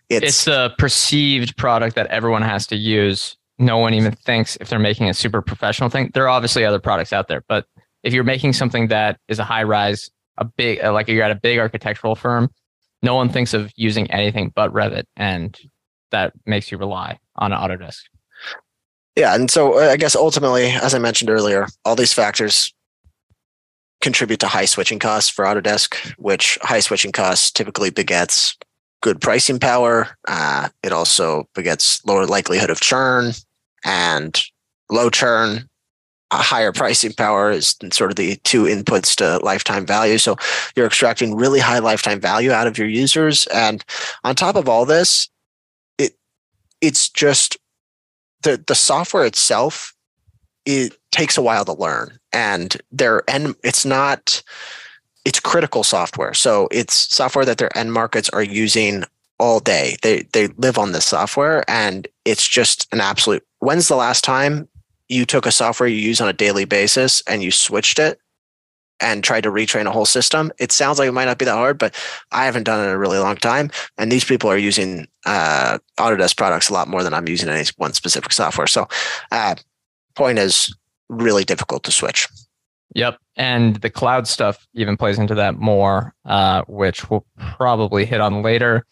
[0.09, 3.37] It's, it's a perceived product that everyone has to use.
[3.57, 6.11] No one even thinks if they're making a super professional thing.
[6.13, 7.65] There are obviously other products out there, but
[8.03, 11.35] if you're making something that is a high rise, a big, like you're at a
[11.35, 12.49] big architectural firm,
[13.01, 15.05] no one thinks of using anything but Revit.
[15.15, 15.57] And
[16.11, 18.01] that makes you rely on Autodesk.
[19.15, 22.73] Yeah, and so uh, I guess ultimately, as I mentioned earlier, all these factors
[23.99, 28.57] contribute to high switching costs for Autodesk, which high switching costs typically begets
[29.01, 30.07] good pricing power.
[30.27, 33.31] Uh, it also begets lower likelihood of churn
[33.83, 34.41] and
[34.89, 35.67] low churn.
[36.31, 40.17] Higher pricing power is sort of the two inputs to lifetime value.
[40.17, 40.37] So
[40.75, 43.47] you're extracting really high lifetime value out of your users.
[43.47, 43.83] And
[44.23, 45.29] on top of all this,
[45.97, 46.13] it
[46.79, 47.57] it's just
[48.43, 49.93] the the software itself
[50.65, 54.41] it takes a while to learn and their end it's not
[55.25, 59.03] it's critical software so it's software that their end markets are using
[59.39, 63.95] all day they they live on this software and it's just an absolute when's the
[63.95, 64.67] last time
[65.11, 68.19] you took a software you use on a daily basis and you switched it
[69.01, 70.53] and tried to retrain a whole system.
[70.57, 71.93] It sounds like it might not be that hard, but
[72.31, 73.71] I haven't done it in a really long time.
[73.97, 77.65] And these people are using uh, Autodesk products a lot more than I'm using any
[77.75, 78.67] one specific software.
[78.67, 78.87] So,
[79.31, 79.55] uh,
[80.15, 80.73] point is
[81.09, 82.29] really difficult to switch.
[82.95, 83.17] Yep.
[83.35, 87.25] And the cloud stuff even plays into that more, uh, which we'll
[87.57, 88.85] probably hit on later.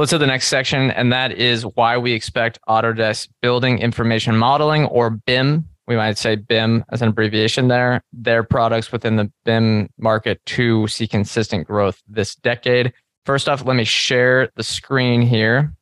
[0.00, 4.86] Let's hit the next section, and that is why we expect Autodesk Building Information Modeling
[4.86, 9.90] or BIM we might say BIM as an abbreviation there, their products within the BIM
[9.98, 12.94] market to see consistent growth this decade.
[13.26, 15.74] First off, let me share the screen here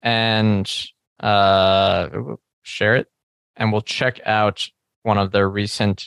[0.00, 0.72] and
[1.20, 2.08] uh,
[2.62, 3.08] share it,
[3.56, 4.66] and we'll check out
[5.02, 6.06] one of their recent.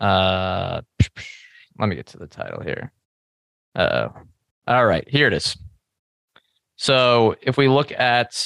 [0.00, 0.80] Uh,
[1.78, 2.90] let me get to the title here.
[3.76, 4.08] Uh,
[4.66, 5.56] all right, here it is.
[6.76, 8.36] So if we look at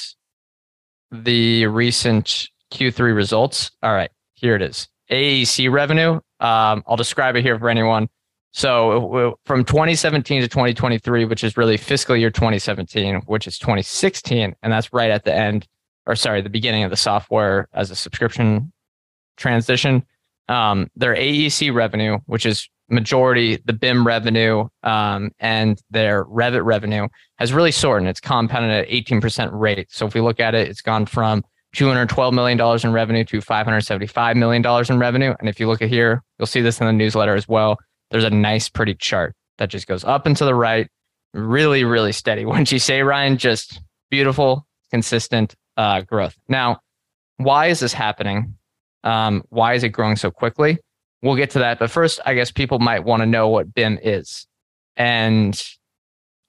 [1.11, 3.71] the recent Q3 results.
[3.83, 4.87] All right, here it is.
[5.11, 6.13] AEC revenue.
[6.39, 8.09] Um, I'll describe it here for anyone.
[8.53, 14.73] So from 2017 to 2023, which is really fiscal year 2017, which is 2016, and
[14.73, 15.67] that's right at the end,
[16.05, 18.73] or sorry, the beginning of the software as a subscription
[19.37, 20.03] transition.
[20.47, 27.07] Um, their AEC revenue, which is majority the BIM revenue um, and their Revit revenue,
[27.37, 29.87] has really soared and it's compounded at 18% rate.
[29.91, 31.43] So if we look at it, it's gone from
[31.75, 35.33] $212 million in revenue to $575 million in revenue.
[35.39, 37.77] And if you look at here, you'll see this in the newsletter as well.
[38.09, 40.87] There's a nice, pretty chart that just goes up and to the right,
[41.33, 42.45] really, really steady.
[42.45, 43.37] Wouldn't you say, Ryan?
[43.37, 46.35] Just beautiful, consistent uh, growth.
[46.49, 46.79] Now,
[47.37, 48.55] why is this happening?
[49.03, 50.79] Um, why is it growing so quickly?
[51.21, 51.79] we'll get to that.
[51.79, 54.47] But first, I guess people might want to know what BIM is.
[54.97, 55.61] And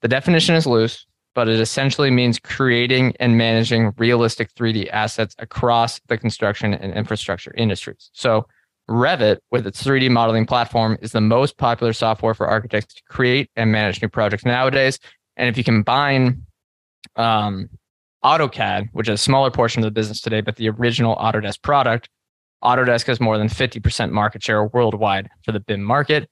[0.00, 6.00] the definition is loose, but it essentially means creating and managing realistic 3D assets across
[6.08, 8.10] the construction and infrastructure industries.
[8.12, 8.46] So
[8.90, 13.50] Revit, with its 3D modeling platform, is the most popular software for architects to create
[13.56, 14.98] and manage new projects nowadays.
[15.36, 16.42] And if you combine
[17.16, 17.70] um,
[18.24, 22.08] AutoCAD, which is a smaller portion of the business today, but the original Autodesk product,
[22.62, 26.28] Autodesk has more than 50% market share worldwide for the BIM market.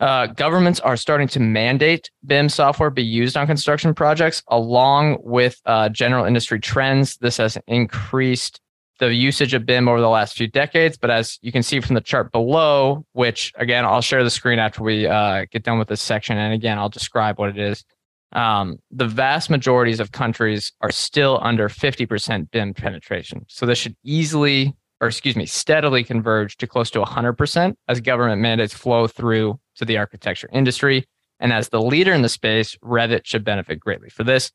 [0.00, 5.60] Uh, governments are starting to mandate BIM software be used on construction projects along with
[5.66, 7.16] uh, general industry trends.
[7.18, 8.60] This has increased
[8.98, 10.96] the usage of BIM over the last few decades.
[10.96, 14.58] But as you can see from the chart below, which again, I'll share the screen
[14.58, 16.36] after we uh, get done with this section.
[16.38, 17.84] And again, I'll describe what it is.
[18.32, 23.46] Um, the vast majorities of countries are still under 50% BIM penetration.
[23.48, 28.40] So this should easily, or excuse me, steadily converge to close to 100% as government
[28.40, 31.04] mandates flow through to the architecture industry.
[31.40, 34.08] And as the leader in the space, Revit should benefit greatly.
[34.08, 34.50] For this,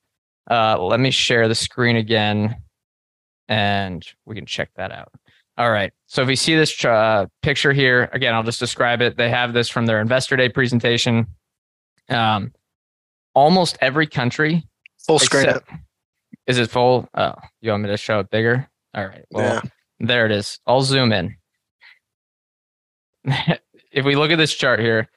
[0.50, 2.56] uh, let me share the screen again
[3.48, 5.12] and we can check that out.
[5.58, 5.92] All right.
[6.08, 9.18] So if you see this uh, picture here, again, I'll just describe it.
[9.18, 11.28] They have this from their investor day presentation.
[12.08, 12.54] Um,
[13.36, 14.64] almost every country,
[15.06, 15.48] full screen.
[16.48, 17.08] Is it full?
[17.14, 18.70] Oh, you want me to show it bigger?
[18.96, 19.26] All right.
[19.32, 19.70] Well, yeah.
[20.00, 20.60] There it is.
[20.66, 21.36] I'll zoom in.
[23.92, 25.10] if we look at this chart here,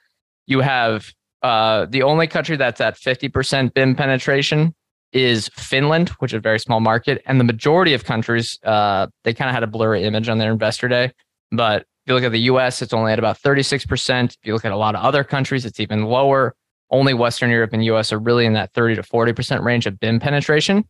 [0.46, 4.74] you have uh, the only country that's at 50% BIM penetration
[5.12, 9.34] is Finland, which is a very small market, and the majority of countries uh, they
[9.34, 11.12] kind of had a blurry image on their investor day.
[11.50, 14.36] But if you look at the U.S., it's only at about 36 percent.
[14.40, 16.54] If you look at a lot of other countries, it's even lower.
[16.90, 18.12] Only Western Europe and U.S.
[18.12, 20.84] are really in that 30 to 40 percent range of BIM penetration.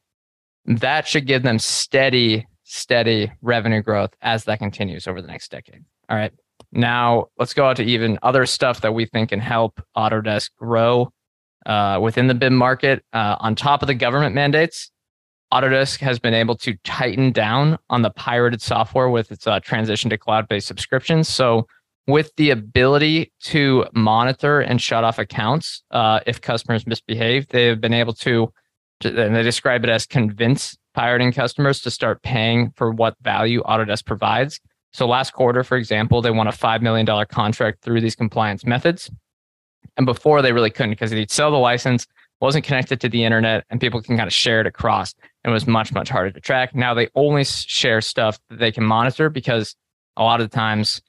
[0.67, 5.85] That should give them steady, steady revenue growth as that continues over the next decade.
[6.09, 6.33] All right.
[6.73, 11.13] Now let's go out to even other stuff that we think can help Autodesk grow
[11.67, 13.05] uh, within the BIM market.
[13.13, 14.91] Uh, on top of the government mandates,
[15.53, 20.09] Autodesk has been able to tighten down on the pirated software with its uh, transition
[20.09, 21.29] to cloud based subscriptions.
[21.29, 21.67] So,
[22.09, 27.95] with the ability to monitor and shut off accounts uh, if customers misbehave, they've been
[27.95, 28.53] able to,
[29.05, 34.05] and they describe it as convince pirating customers to start paying for what value Autodesk
[34.05, 34.61] provides.
[34.93, 39.11] So, last quarter, for example, they won a $5 million contract through these compliance methods.
[39.97, 42.07] And before they really couldn't because they'd sell the license,
[42.41, 45.15] wasn't connected to the internet, and people can kind of share it across.
[45.45, 46.75] And it was much, much harder to track.
[46.75, 49.77] Now they only share stuff that they can monitor because
[50.17, 51.01] a lot of the times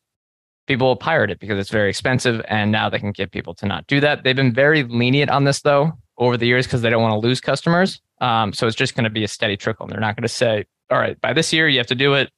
[0.68, 2.42] people will pirate it because it's very expensive.
[2.48, 4.24] And now they can get people to not do that.
[4.24, 7.28] They've been very lenient on this though over the years because they don't want to
[7.28, 8.02] lose customers.
[8.22, 9.86] Um, so it's just going to be a steady trickle.
[9.86, 12.14] And they're not going to say, all right, by this year, you have to do
[12.14, 12.32] it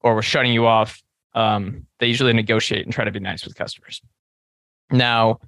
[0.00, 1.02] or we're shutting you off.
[1.34, 4.00] Um, they usually negotiate and try to be nice with customers.
[4.90, 5.40] Now,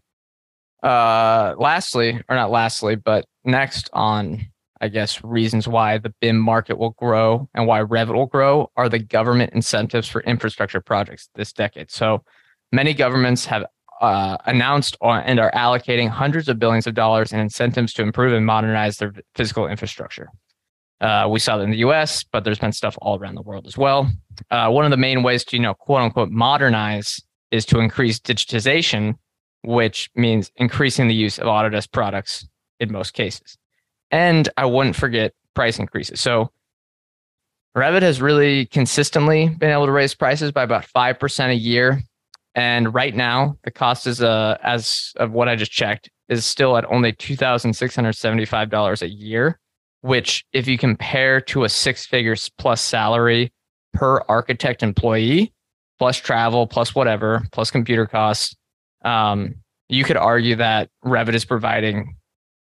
[0.82, 4.46] uh, lastly, or not lastly, but next on,
[4.80, 8.88] I guess, reasons why the BIM market will grow and why Revit will grow are
[8.88, 11.90] the government incentives for infrastructure projects this decade.
[11.90, 12.24] So
[12.72, 13.66] many governments have
[14.00, 18.46] uh, announced and are allocating hundreds of billions of dollars in incentives to improve and
[18.46, 20.30] modernize their physical infrastructure.
[21.00, 23.66] Uh, we saw that in the U.S., but there's been stuff all around the world
[23.66, 24.10] as well.
[24.50, 28.18] Uh, one of the main ways to, you know, quote unquote, modernize is to increase
[28.18, 29.14] digitization
[29.62, 32.46] which means increasing the use of Autodesk products
[32.78, 33.58] in most cases.
[34.10, 36.20] And I wouldn't forget price increases.
[36.20, 36.50] So
[37.76, 42.02] Revit has really consistently been able to raise prices by about 5% a year.
[42.54, 46.76] And right now, the cost is, uh, as of what I just checked, is still
[46.76, 49.58] at only $2,675 a year,
[50.00, 53.52] which, if you compare to a six figures plus salary
[53.92, 55.52] per architect employee,
[55.98, 58.56] plus travel, plus whatever, plus computer costs,
[59.04, 59.54] um,
[59.88, 62.16] you could argue that Revit is providing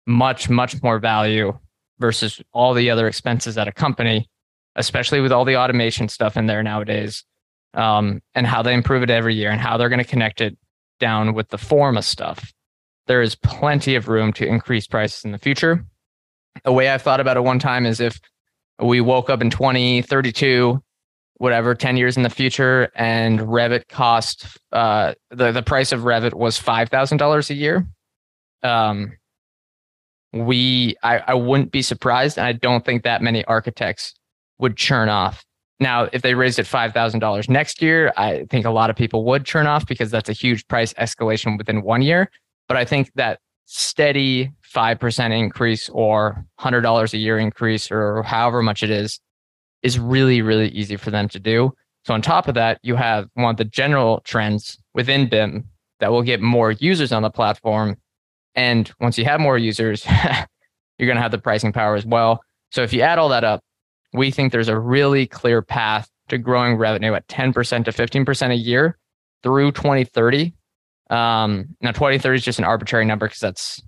[0.08, 1.58] much, much more value
[2.00, 4.28] versus all the other expenses at a company,
[4.76, 7.24] especially with all the automation stuff in there nowadays,
[7.74, 10.58] um, and how they improve it every year and how they're going to connect it
[11.00, 12.52] down with the Forma stuff.
[13.08, 15.86] There is plenty of room to increase prices in the future.
[16.66, 18.20] A way I've thought about it one time is if
[18.82, 20.82] we woke up in 2032
[21.40, 26.34] whatever 10 years in the future and revit cost uh, the, the price of revit
[26.34, 27.88] was $5000 a year
[28.62, 29.14] um,
[30.34, 34.14] we I, I wouldn't be surprised and i don't think that many architects
[34.60, 35.44] would churn off
[35.80, 39.46] now if they raised it $5000 next year i think a lot of people would
[39.46, 42.30] turn off because that's a huge price escalation within one year
[42.68, 43.40] but i think that
[43.72, 49.20] steady 5% increase or $100 a year increase or however much it is
[49.84, 51.72] is really, really easy for them to do.
[52.04, 55.66] So on top of that, you have one of the general trends within BIM
[56.00, 57.96] that will get more users on the platform.
[58.56, 60.04] And once you have more users,
[60.98, 62.42] you're going to have the pricing power as well.
[62.72, 63.62] So if you add all that up,
[64.14, 68.56] we think there's a really clear path to growing revenue at 10% to 15% a
[68.56, 68.98] year
[69.44, 70.54] through 2030.
[71.10, 73.82] Um, now 2030 is just an arbitrary number because that's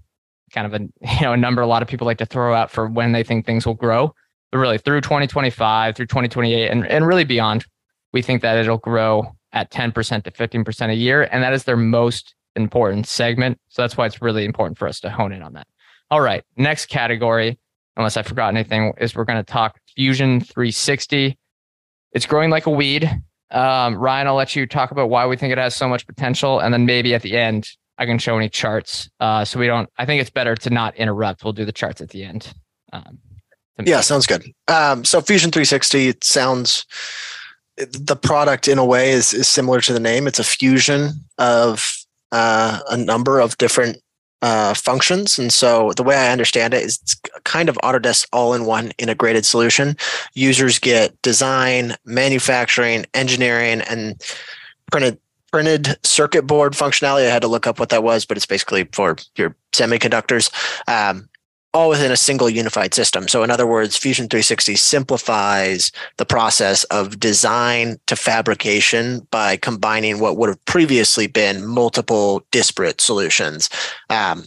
[0.53, 0.79] kind of a
[1.15, 3.23] you know a number a lot of people like to throw out for when they
[3.23, 4.13] think things will grow.
[4.51, 7.65] But really through 2025, through 2028, and, and really beyond,
[8.11, 11.23] we think that it'll grow at 10% to 15% a year.
[11.31, 13.59] And that is their most important segment.
[13.69, 15.67] So that's why it's really important for us to hone in on that.
[16.09, 16.43] All right.
[16.57, 17.59] Next category,
[17.95, 21.37] unless I forgot anything, is we're going to talk Fusion 360.
[22.13, 23.09] It's growing like a weed.
[23.51, 26.59] Um, Ryan, I'll let you talk about why we think it has so much potential.
[26.59, 29.09] And then maybe at the end, I can show any charts.
[29.19, 31.43] Uh, so we don't, I think it's better to not interrupt.
[31.43, 32.53] We'll do the charts at the end.
[32.93, 33.19] Um,
[33.83, 34.43] yeah, sounds good.
[34.67, 36.85] Um, so Fusion 360, it sounds,
[37.77, 40.27] the product in a way is, is similar to the name.
[40.27, 41.93] It's a fusion of
[42.31, 43.97] uh, a number of different
[44.41, 45.37] uh, functions.
[45.37, 48.91] And so the way I understand it is it's kind of Autodesk all in one
[48.97, 49.95] integrated solution.
[50.33, 54.21] Users get design, manufacturing, engineering, and
[54.91, 55.19] printed
[55.51, 57.27] printed circuit board functionality.
[57.27, 60.49] I had to look up what that was, but it's basically for your semiconductors.
[60.87, 61.27] Um,
[61.73, 63.27] all within a single unified system.
[63.27, 70.19] So, in other words, Fusion 360 simplifies the process of design to fabrication by combining
[70.19, 73.69] what would have previously been multiple disparate solutions.
[74.09, 74.45] Um,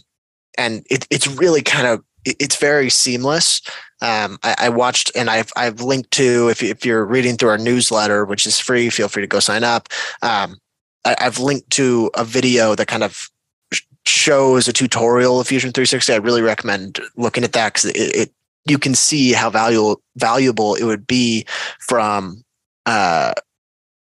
[0.57, 3.61] and it, it's really kind of it's very seamless.
[4.01, 7.57] Um, I, I, watched and I've I've linked to if if you're reading through our
[7.57, 9.89] newsletter, which is free, feel free to go sign up.
[10.21, 10.57] Um,
[11.05, 13.29] I, I've linked to a video that kind of
[14.07, 18.31] shows a tutorial of Fusion 360, I really recommend looking at that because it, it,
[18.65, 21.45] you can see how valuable valuable it would be
[21.79, 22.43] from
[22.85, 23.33] uh,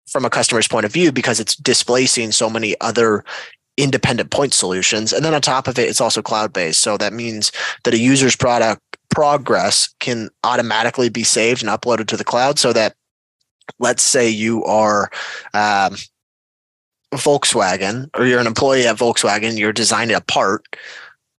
[0.10, 3.24] from a customer's point of view because it's displacing so many other
[3.78, 5.14] independent point solutions.
[5.14, 6.82] And then on top of it, it's also cloud based.
[6.82, 7.52] So that means
[7.84, 12.74] that a user's product progress can automatically be saved and uploaded to the cloud so
[12.74, 12.96] that
[13.80, 15.10] let's say you are
[15.54, 15.96] um,
[17.14, 20.64] Volkswagen or you're an employee at Volkswagen, you're designing a part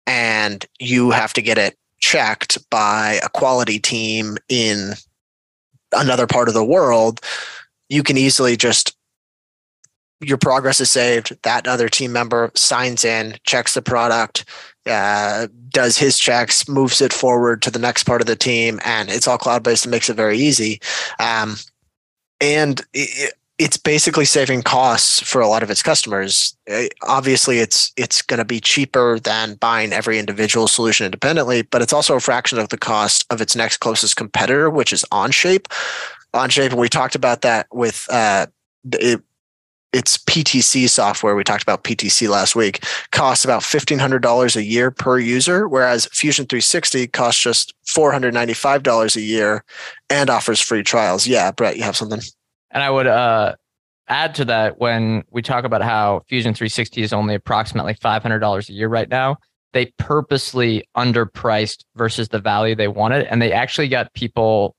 [0.06, 4.94] and you have to get it checked by a quality team in
[5.92, 7.20] another part of the world,
[7.88, 8.96] you can easily just
[10.22, 11.36] your progress is saved.
[11.44, 14.44] That other team member signs in, checks the product,
[14.86, 19.08] uh, does his checks, moves it forward to the next part of the team, and
[19.08, 20.80] it's all cloud based and makes it very easy.
[21.18, 21.56] Um,
[22.40, 26.56] and it, it's basically saving costs for a lot of its customers.
[26.72, 31.82] Uh, obviously, it's it's going to be cheaper than buying every individual solution independently, but
[31.82, 35.66] it's also a fraction of the cost of its next closest competitor, which is Onshape.
[36.32, 38.46] Onshape, and we talked about that with uh,
[38.94, 39.20] it,
[39.92, 41.34] it's PTC software.
[41.36, 42.82] We talked about PTC last week.
[43.12, 48.10] Costs about fifteen hundred dollars a year per user, whereas Fusion 360 costs just four
[48.10, 49.64] hundred ninety five dollars a year
[50.08, 51.26] and offers free trials.
[51.26, 52.20] Yeah, Brett, you have something.
[52.70, 53.56] And I would uh,
[54.08, 58.72] add to that when we talk about how Fusion 360 is only approximately $500 a
[58.72, 59.36] year right now,
[59.72, 63.26] they purposely underpriced versus the value they wanted.
[63.26, 64.74] And they actually got people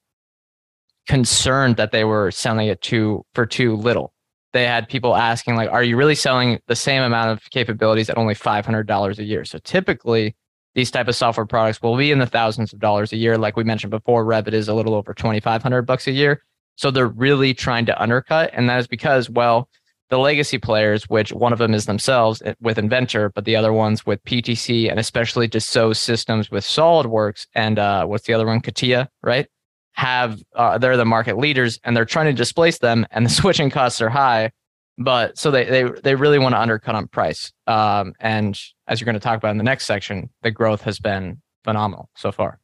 [1.08, 4.14] concerned that they were selling it too for too little.
[4.54, 8.18] They had people asking, like, are you really selling the same amount of capabilities at
[8.18, 9.46] only $500 a year?
[9.46, 10.36] So typically,
[10.76, 13.38] these type of software products will be in the thousands of dollars a year.
[13.38, 16.44] Like we mentioned before, Revit is a little over 2,500 bucks a year.
[16.76, 18.52] So they're really trying to undercut.
[18.54, 19.70] And that is because, well,
[20.12, 23.72] the legacy players, which one of them is themselves eh, with Inventor, but the other
[23.72, 28.60] ones with PTC and especially Dassault systems with SolidWorks and uh, what's the other one,
[28.60, 29.48] CATIA, right?
[29.94, 33.70] Have uh, they're the market leaders and they're trying to displace them, and the switching
[33.70, 34.52] costs are high.
[34.98, 37.52] But so they they they really want to undercut on price.
[37.68, 41.00] Um, and as you're going to talk about in the next section, the growth has
[41.00, 42.60] been phenomenal so far.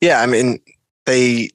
[0.00, 0.60] Yeah, I mean
[1.06, 1.50] they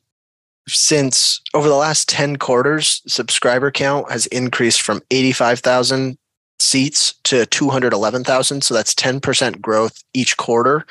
[0.68, 6.18] since over the last 10 quarters, subscriber count has increased from 85,000
[6.60, 8.64] seats to 211,000.
[8.64, 10.86] So that's 10% growth each quarter.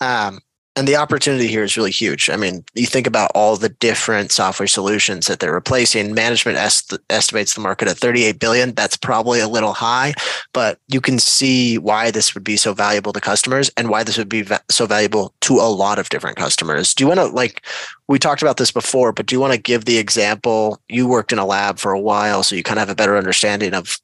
[0.00, 0.40] Um,
[0.76, 2.28] and the opportunity here is really huge.
[2.28, 6.14] I mean, you think about all the different software solutions that they're replacing.
[6.14, 8.74] Management est- estimates the market at 38 billion.
[8.74, 10.14] That's probably a little high,
[10.52, 14.18] but you can see why this would be so valuable to customers and why this
[14.18, 16.92] would be va- so valuable to a lot of different customers.
[16.92, 17.64] Do you want to like
[18.08, 20.80] we talked about this before, but do you want to give the example?
[20.88, 23.16] You worked in a lab for a while, so you kind of have a better
[23.16, 23.98] understanding of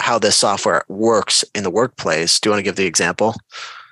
[0.00, 2.40] how this software works in the workplace.
[2.40, 3.34] Do you want to give the example?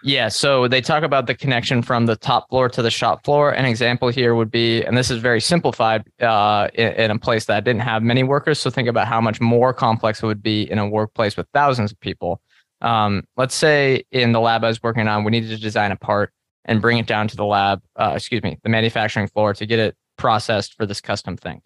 [0.06, 3.52] Yeah, so they talk about the connection from the top floor to the shop floor.
[3.52, 7.46] An example here would be, and this is very simplified uh, in, in, a place
[7.46, 8.60] that didn't have many workers.
[8.60, 11.90] So think about how much more complex it would be in a workplace with thousands
[11.90, 12.42] of people.
[12.82, 15.96] Um, let's say in the lab I was working on, we needed to design a
[15.96, 16.34] part
[16.66, 19.78] and bring it down to the lab, uh, excuse me, the manufacturing floor to get
[19.78, 21.62] it processed for this custom thing.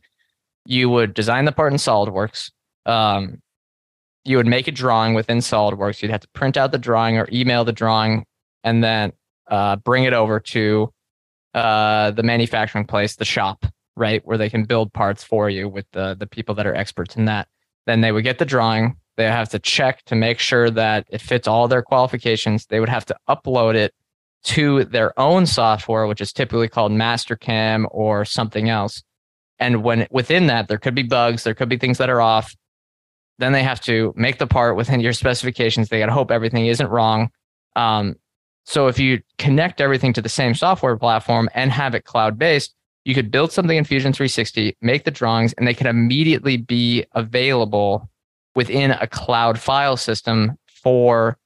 [0.65, 2.53] You would design the part in SolidWorks.
[2.87, 3.43] Um,
[4.25, 6.03] you would make a drawing within SolidWorks.
[6.03, 8.25] You'd have to print out the drawing or email the drawing
[8.65, 9.13] and then
[9.49, 10.93] uh, bring it over to
[11.55, 13.65] uh, the manufacturing place, the shop,
[13.97, 17.17] right, where they can build parts for you with the the people that are experts
[17.17, 17.49] in that.
[17.87, 18.97] Then they would get the drawing.
[19.17, 22.67] They have to check to make sure that it fits all their qualifications.
[22.67, 23.93] They would have to upload it
[24.45, 29.03] to their own software, which is typically called Mastercam or something else.
[29.59, 32.55] And when within that, there could be bugs, there could be things that are off.
[33.39, 35.89] Then they have to make the part within your specifications.
[35.89, 37.31] They got to hope everything isn't wrong.
[37.77, 38.17] Um,
[38.65, 42.75] so if you connect everything to the same software platform and have it cloud based,
[43.05, 47.07] you could build something in Fusion 360, make the drawings, and they can immediately be
[47.13, 48.11] available
[48.55, 51.39] within a cloud file system for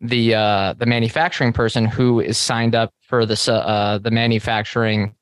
[0.00, 5.14] the uh, the manufacturing person who is signed up for the uh, the manufacturing,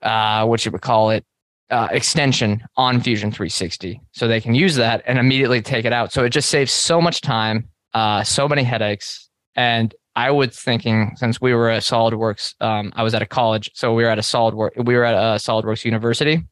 [0.00, 1.24] uh, what you would call it,
[1.70, 6.12] uh, extension on Fusion 360, so they can use that and immediately take it out.
[6.12, 11.12] So it just saves so much time, uh, so many headaches, and I was thinking
[11.16, 14.18] since we were at SolidWorks, um, I was at a college, so we were at
[14.18, 16.42] a SolidWorks, we were at a SolidWorks university,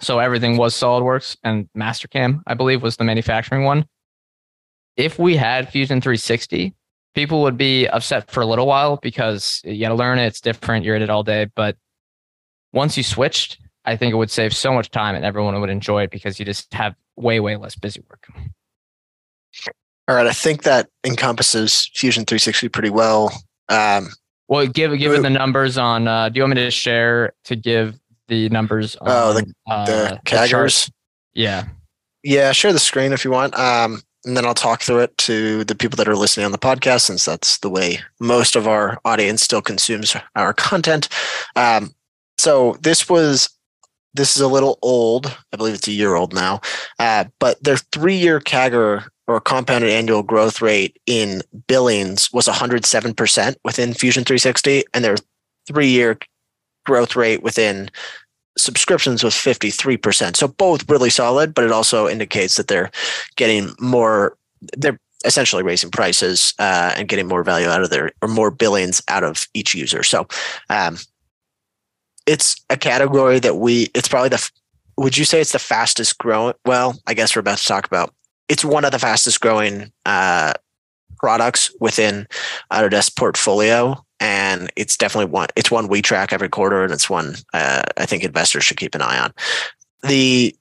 [0.00, 3.86] so everything was SolidWorks and Mastercam, I believe, was the manufacturing one.
[4.96, 6.74] If we had Fusion 360,
[7.14, 10.26] people would be upset for a little while because you got to learn it.
[10.26, 10.84] It's different.
[10.84, 11.76] You're in it all day, but
[12.72, 16.02] once you switched, I think it would save so much time and everyone would enjoy
[16.02, 18.26] it because you just have way, way less busy work.
[20.08, 23.32] All right, I think that encompasses Fusion 360 pretty well.
[23.68, 24.08] Um,
[24.48, 26.06] well, give given the numbers on.
[26.06, 28.94] Uh, do you want me to share to give the numbers?
[28.96, 30.90] On, oh, the, uh, the CAGRs.
[31.34, 31.66] Yeah.
[32.22, 33.56] Yeah, share the screen if you want.
[33.58, 36.58] Um, and then I'll talk through it to the people that are listening on the
[36.58, 41.08] podcast, since that's the way most of our audience still consumes our content.
[41.54, 41.94] Um,
[42.38, 43.48] so this was
[44.16, 45.26] this is a little old.
[45.52, 46.60] I believe it's a year old now.
[46.98, 53.56] Uh, but their three year CAGR or compounded annual growth rate in billings was 107%
[53.64, 55.16] within Fusion 360, and their
[55.66, 56.18] three year
[56.84, 57.90] growth rate within
[58.56, 60.36] subscriptions was 53%.
[60.36, 62.90] So both really solid, but it also indicates that they're
[63.36, 64.36] getting more,
[64.76, 69.02] they're essentially raising prices uh, and getting more value out of their, or more billings
[69.08, 70.02] out of each user.
[70.02, 70.26] So
[70.70, 70.96] um,
[72.26, 74.50] it's a category that we, it's probably the,
[74.98, 76.54] would you say it's the fastest growing?
[76.64, 78.14] Well, I guess we're about to talk about
[78.48, 80.52] it's one of the fastest growing uh,
[81.18, 82.26] products within
[82.72, 85.48] Autodesk portfolio, and it's definitely one.
[85.56, 88.94] It's one we track every quarter, and it's one uh, I think investors should keep
[88.94, 89.32] an eye on.
[90.02, 90.54] The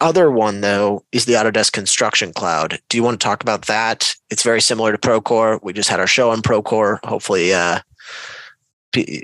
[0.00, 2.78] other one though is the Autodesk Construction Cloud.
[2.88, 4.14] Do you want to talk about that?
[4.30, 5.60] It's very similar to Procore.
[5.62, 6.98] We just had our show on Procore.
[7.04, 7.80] Hopefully, uh,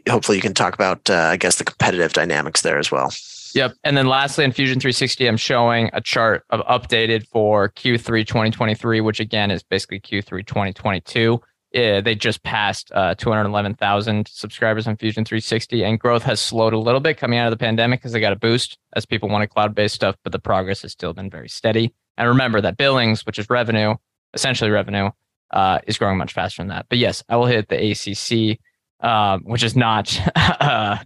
[0.09, 3.13] hopefully you can talk about uh, I guess the competitive dynamics there as well.
[3.55, 3.75] Yep.
[3.85, 9.01] And then lastly, in Fusion 360, I'm showing a chart of updated for Q3 2023,
[9.01, 11.41] which again is basically Q3 2022.
[11.73, 16.79] Yeah, they just passed uh, 211,000 subscribers on Fusion 360, and growth has slowed a
[16.79, 19.51] little bit coming out of the pandemic because they got a boost as people wanted
[19.51, 21.95] cloud based stuff, but the progress has still been very steady.
[22.17, 23.95] And remember that billings, which is revenue,
[24.35, 25.11] essentially revenue,
[25.53, 26.87] uh, is growing much faster than that.
[26.89, 28.59] But yes, I will hit the ACC,
[29.01, 30.99] uh, which is not uh,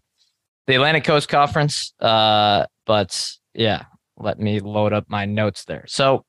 [0.67, 1.93] the Atlantic Coast Conference.
[2.01, 3.85] Uh, but yeah,
[4.17, 5.85] let me load up my notes there.
[5.87, 6.25] So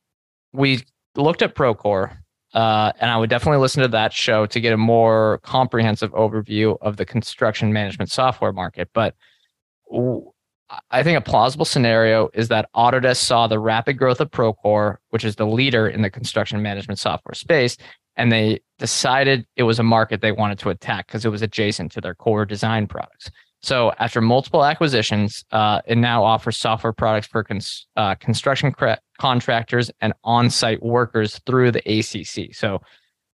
[0.53, 0.83] we
[1.15, 2.17] looked at Procore,
[2.53, 6.77] uh, and I would definitely listen to that show to get a more comprehensive overview
[6.81, 8.89] of the construction management software market.
[8.93, 9.15] But
[10.89, 15.23] I think a plausible scenario is that Autodesk saw the rapid growth of Procore, which
[15.23, 17.77] is the leader in the construction management software space,
[18.17, 21.91] and they decided it was a market they wanted to attack because it was adjacent
[21.93, 23.29] to their core design products.
[23.61, 28.73] So after multiple acquisitions, uh, it now offers software products for cons- uh, construction
[29.17, 32.53] contractors and on-site workers through the ACC.
[32.53, 32.81] So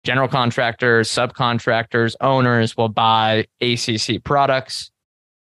[0.04, 4.90] general contractors, subcontractors, owners will buy ACC products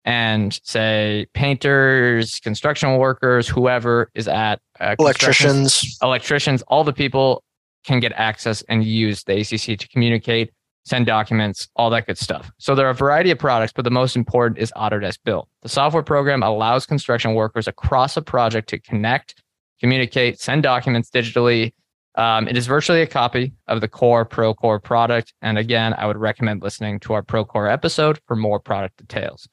[0.06, 7.44] and say painters, construction workers, whoever is at uh, electricians, electricians, all the people
[7.86, 10.52] can get access and use the ACC to communicate
[10.86, 12.52] send documents, all that good stuff.
[12.60, 15.48] So there are a variety of products, but the most important is Autodesk Build.
[15.64, 19.42] The software program allows construction workers across a project to connect,
[19.80, 21.74] communicate, send documents digitally,
[22.18, 25.34] Um, it is virtually a copy of the core Procore product.
[25.42, 29.50] And again, I would recommend listening to our Procore episode for more product details.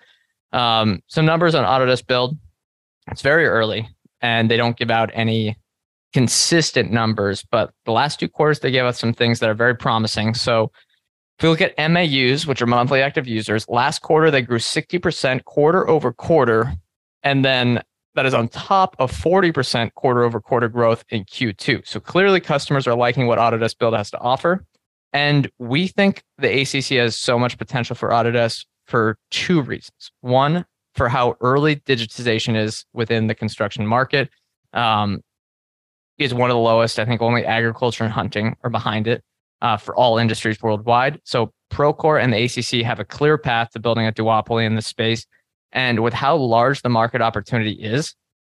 [0.52, 2.38] Um, some numbers on Autodesk Build.
[3.10, 3.88] It's very early
[4.20, 5.56] and they don't give out any
[6.12, 9.74] consistent numbers, but the last two quarters, they gave us some things that are very
[9.74, 10.34] promising.
[10.34, 10.70] So
[11.38, 15.44] if we look at MAUs, which are monthly active users, last quarter, they grew 60%
[15.44, 16.72] quarter over quarter.
[17.22, 17.82] And then
[18.14, 21.86] that is on top of 40% quarter over quarter growth in Q2.
[21.86, 24.64] So clearly, customers are liking what Autodesk Build has to offer.
[25.12, 30.10] And we think the ACC has so much potential for Autodesk for two reasons.
[30.20, 34.30] One, for how early digitization is within the construction market.
[34.72, 35.20] Um,
[36.18, 36.98] is one of the lowest.
[36.98, 39.22] I think only agriculture and hunting are behind it
[39.60, 41.20] uh, for all industries worldwide.
[41.24, 44.86] So Procore and the ACC have a clear path to building a duopoly in this
[44.86, 45.26] space.
[45.72, 48.14] And with how large the market opportunity is,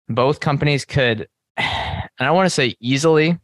[0.08, 3.38] both companies could, and I want to say easily,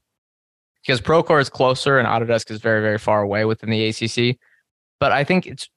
[0.83, 4.39] because Procore is closer and Autodesk is very, very far away within the ACC.
[4.99, 5.69] But I think it's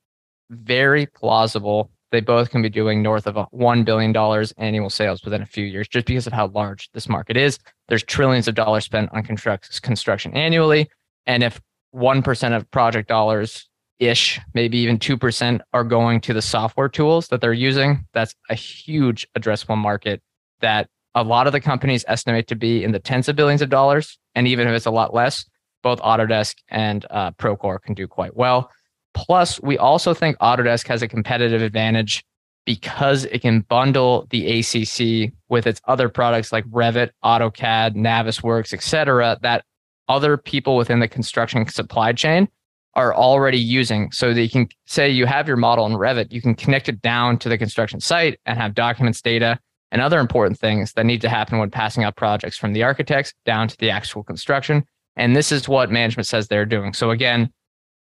[0.50, 4.16] very plausible they both can be doing north of $1 billion
[4.58, 7.58] annual sales within a few years just because of how large this market is.
[7.88, 10.92] There's trillions of dollars spent on construct, construction annually.
[11.26, 11.60] And if
[11.96, 17.42] 1% of project dollars ish, maybe even 2% are going to the software tools that
[17.42, 20.22] they're using, that's a huge addressable market
[20.62, 23.72] that a lot of the companies estimate to be in the tens of billions of
[23.72, 24.20] dollars.
[24.36, 25.46] And even if it's a lot less,
[25.82, 28.70] both Autodesk and uh, Procore can do quite well.
[29.14, 32.24] Plus, we also think Autodesk has a competitive advantage
[32.66, 39.38] because it can bundle the ACC with its other products like Revit, AutoCAD, Navisworks, etc.
[39.42, 39.66] that
[40.08, 42.48] other people within the construction supply chain
[42.96, 44.12] are already using.
[44.12, 47.38] So you can say you have your model in Revit, you can connect it down
[47.40, 49.60] to the construction site and have documents, data,
[49.92, 53.34] and other important things that need to happen when passing out projects from the architects
[53.46, 54.84] down to the actual construction.
[55.16, 56.94] And this is what management says they're doing.
[56.94, 57.52] So again,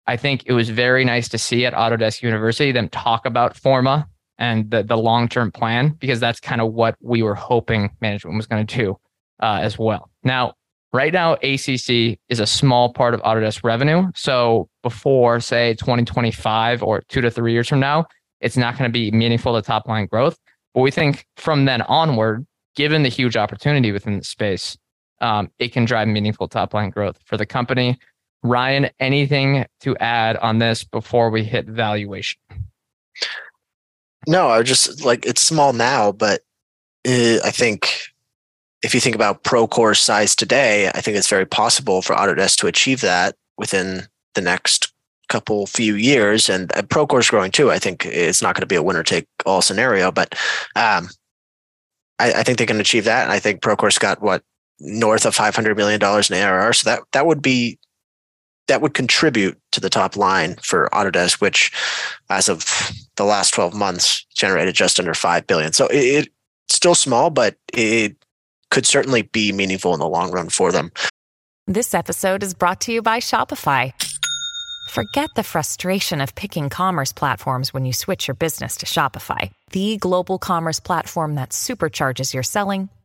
[0.07, 4.07] I think it was very nice to see at Autodesk University them talk about Forma
[4.37, 8.37] and the, the long term plan because that's kind of what we were hoping management
[8.37, 8.97] was going to do
[9.41, 10.09] uh, as well.
[10.23, 10.53] Now,
[10.93, 14.09] right now, ACC is a small part of Autodesk revenue.
[14.15, 18.05] So before, say, 2025 or two to three years from now,
[18.39, 20.37] it's not going to be meaningful to top line growth.
[20.73, 22.45] But we think from then onward,
[22.75, 24.77] given the huge opportunity within the space,
[25.19, 27.97] um, it can drive meaningful top line growth for the company.
[28.43, 32.39] Ryan, anything to add on this before we hit valuation?
[34.27, 36.41] No, I just like it's small now, but
[37.03, 38.01] it, I think
[38.83, 42.67] if you think about Procore size today, I think it's very possible for Autodesk to
[42.67, 44.03] achieve that within
[44.35, 44.93] the next
[45.29, 46.49] couple few years.
[46.49, 47.71] And, and Procore is growing too.
[47.71, 50.33] I think it's not going to be a winner take all scenario, but
[50.75, 51.09] um,
[52.19, 53.23] I, I, think they can achieve that.
[53.23, 54.43] And I think Procore's got what
[54.79, 56.73] north of five hundred million dollars in ARR.
[56.73, 57.79] So that that would be
[58.67, 61.71] that would contribute to the top line for Autodesk, which
[62.29, 62.65] as of
[63.15, 65.73] the last 12 months generated just under 5 billion.
[65.73, 66.29] So it,
[66.67, 68.15] it's still small, but it
[68.69, 70.91] could certainly be meaningful in the long run for them.
[71.65, 73.93] This episode is brought to you by Shopify.
[74.89, 79.97] Forget the frustration of picking commerce platforms when you switch your business to Shopify, the
[79.97, 82.89] global commerce platform that supercharges your selling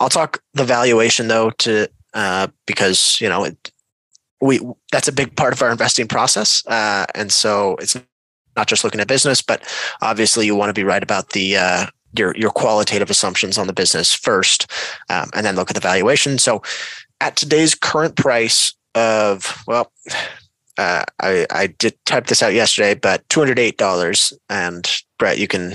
[0.00, 3.70] I'll talk the valuation though to uh, because you know it,
[4.40, 7.96] we that's a big part of our investing process, uh, and so it's
[8.56, 9.62] not just looking at business, but
[10.00, 11.86] obviously you want to be right about the uh,
[12.16, 14.70] your your qualitative assumptions on the business first,
[15.10, 16.38] um, and then look at the valuation.
[16.38, 16.62] So
[17.20, 19.92] at today's current price of well.
[20.78, 24.32] Uh, I, I did type this out yesterday, but two hundred eight dollars.
[24.48, 24.88] And
[25.18, 25.74] Brett, you can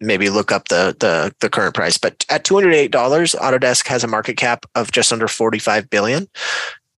[0.00, 1.98] maybe look up the the the current price.
[1.98, 5.58] But at two hundred eight dollars, Autodesk has a market cap of just under forty
[5.58, 6.28] five billion.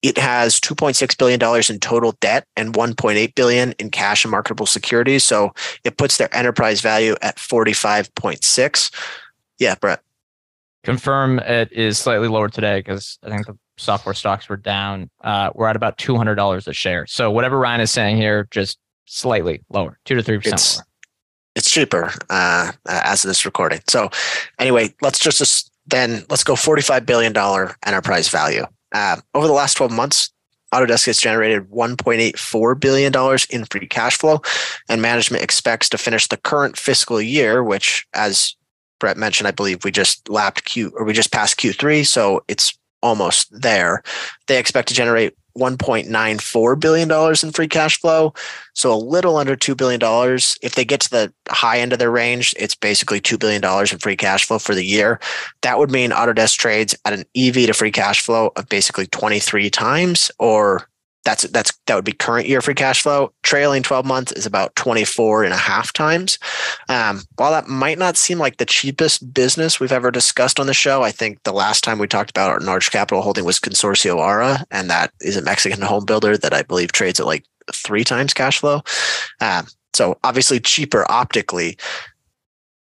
[0.00, 3.72] It has two point six billion dollars in total debt and one point eight billion
[3.80, 5.24] in cash and marketable securities.
[5.24, 8.90] So it puts their enterprise value at forty five point six.
[9.58, 10.00] Yeah, Brett.
[10.84, 15.10] confirm it is slightly lower today because I think the software stocks were down.
[15.22, 17.06] Uh, we're at about two hundred dollars a share.
[17.06, 20.82] So whatever Ryan is saying here, just slightly lower, two to three percent.
[21.58, 23.80] It's cheaper uh, as of this recording.
[23.88, 24.10] So
[24.58, 28.64] anyway, let's just, then let's go forty-five billion dollar enterprise value.
[28.94, 30.30] Uh, over the last twelve months,
[30.72, 33.12] Autodesk has generated $1.84 billion
[33.50, 34.40] in free cash flow,
[34.88, 38.54] and management expects to finish the current fiscal year, which, as
[39.00, 42.78] Brett mentioned, I believe we just lapped Q or we just passed Q3, so it's
[43.02, 44.02] almost there.
[44.46, 47.10] They expect to generate $1.94 billion
[47.42, 48.32] in free cash flow.
[48.74, 50.00] So a little under $2 billion.
[50.62, 53.98] If they get to the high end of their range, it's basically $2 billion in
[53.98, 55.20] free cash flow for the year.
[55.62, 59.68] That would mean Autodesk trades at an EV to free cash flow of basically 23
[59.70, 60.88] times or
[61.28, 63.34] that's that's that would be current year free cash flow.
[63.42, 66.38] Trailing 12 months is about 24 and a half times.
[66.88, 70.72] Um, while that might not seem like the cheapest business we've ever discussed on the
[70.72, 74.18] show, I think the last time we talked about our large capital holding was Consorcio
[74.18, 78.04] Ara, and that is a Mexican home builder that I believe trades at like three
[78.04, 78.80] times cash flow.
[79.42, 81.76] Um, so obviously cheaper optically,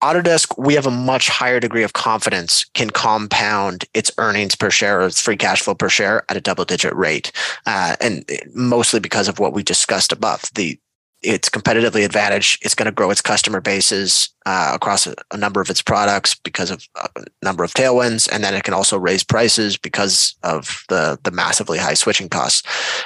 [0.01, 5.01] Autodesk, we have a much higher degree of confidence can compound its earnings per share
[5.01, 7.33] or its free cash flow per share at a double digit rate.
[7.65, 8.23] Uh, and
[8.53, 10.43] mostly because of what we discussed above.
[10.55, 10.79] The
[11.21, 12.63] it's competitively advantaged.
[12.63, 16.33] It's going to grow its customer bases uh, across a, a, number of its products
[16.33, 20.85] because of a number of tailwinds, and then it can also raise prices because of
[20.87, 22.63] the the massively high switching costs.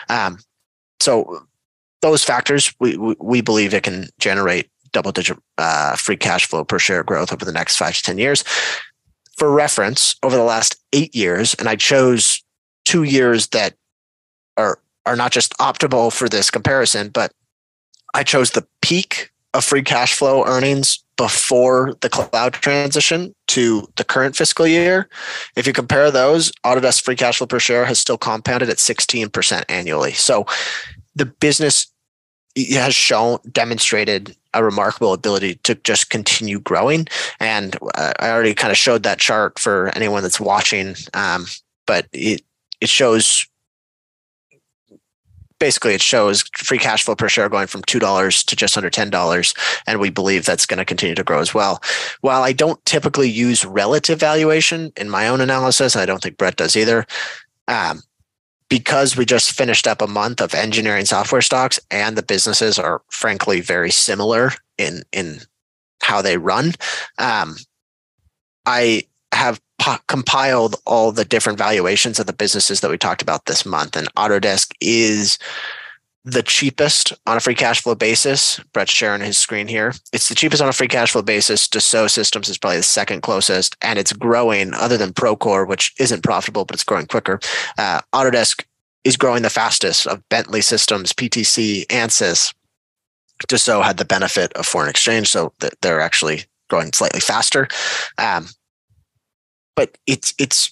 [0.10, 0.38] Um,
[1.00, 1.48] so
[2.04, 6.64] those factors, we, we we believe it can generate double digit uh, free cash flow
[6.64, 8.44] per share growth over the next five to 10 years.
[9.38, 12.42] For reference, over the last eight years, and I chose
[12.86, 13.74] two years that
[14.58, 17.34] are, are not just optimal for this comparison, but
[18.14, 24.04] I chose the peak of free cash flow earnings before the cloud transition to the
[24.04, 25.10] current fiscal year.
[25.56, 29.64] If you compare those, Autodesk free cash flow per share has still compounded at 16%
[29.70, 30.14] annually.
[30.14, 30.46] So
[31.16, 31.88] the business
[32.56, 37.08] has shown demonstrated a remarkable ability to just continue growing.
[37.40, 41.46] And uh, I already kind of showed that chart for anyone that's watching, um,
[41.86, 42.42] but it
[42.82, 43.48] it shows
[45.60, 49.58] basically it shows free cash flow per share going from $2 to just under $10
[49.88, 51.82] and we believe that's going to continue to grow as well
[52.20, 56.58] while i don't typically use relative valuation in my own analysis i don't think brett
[56.58, 57.06] does either
[57.70, 58.02] um,
[58.70, 63.02] because we just finished up a month of engineering software stocks and the businesses are
[63.10, 65.40] frankly very similar in in
[66.02, 66.74] how they run
[67.18, 67.56] um,
[68.66, 69.02] i
[69.34, 73.66] have po- compiled all the different valuations of the businesses that we talked about this
[73.66, 73.96] month.
[73.96, 75.38] And autodesk is
[76.26, 78.60] the cheapest on a free cash flow basis.
[78.72, 79.94] Brett's sharing his screen here.
[80.14, 81.68] It's the cheapest on a free cash flow basis.
[81.68, 86.24] Dassault Systems is probably the second closest, and it's growing other than Procore, which isn't
[86.24, 87.40] profitable, but it's growing quicker.
[87.78, 88.64] Uh, Autodesk
[89.04, 92.54] is growing the fastest of Bentley Systems, PTC, Ansys.
[93.48, 97.68] Dassault had the benefit of foreign exchange, so they're actually growing slightly faster.
[98.18, 98.48] Um,
[99.76, 100.72] but it's it's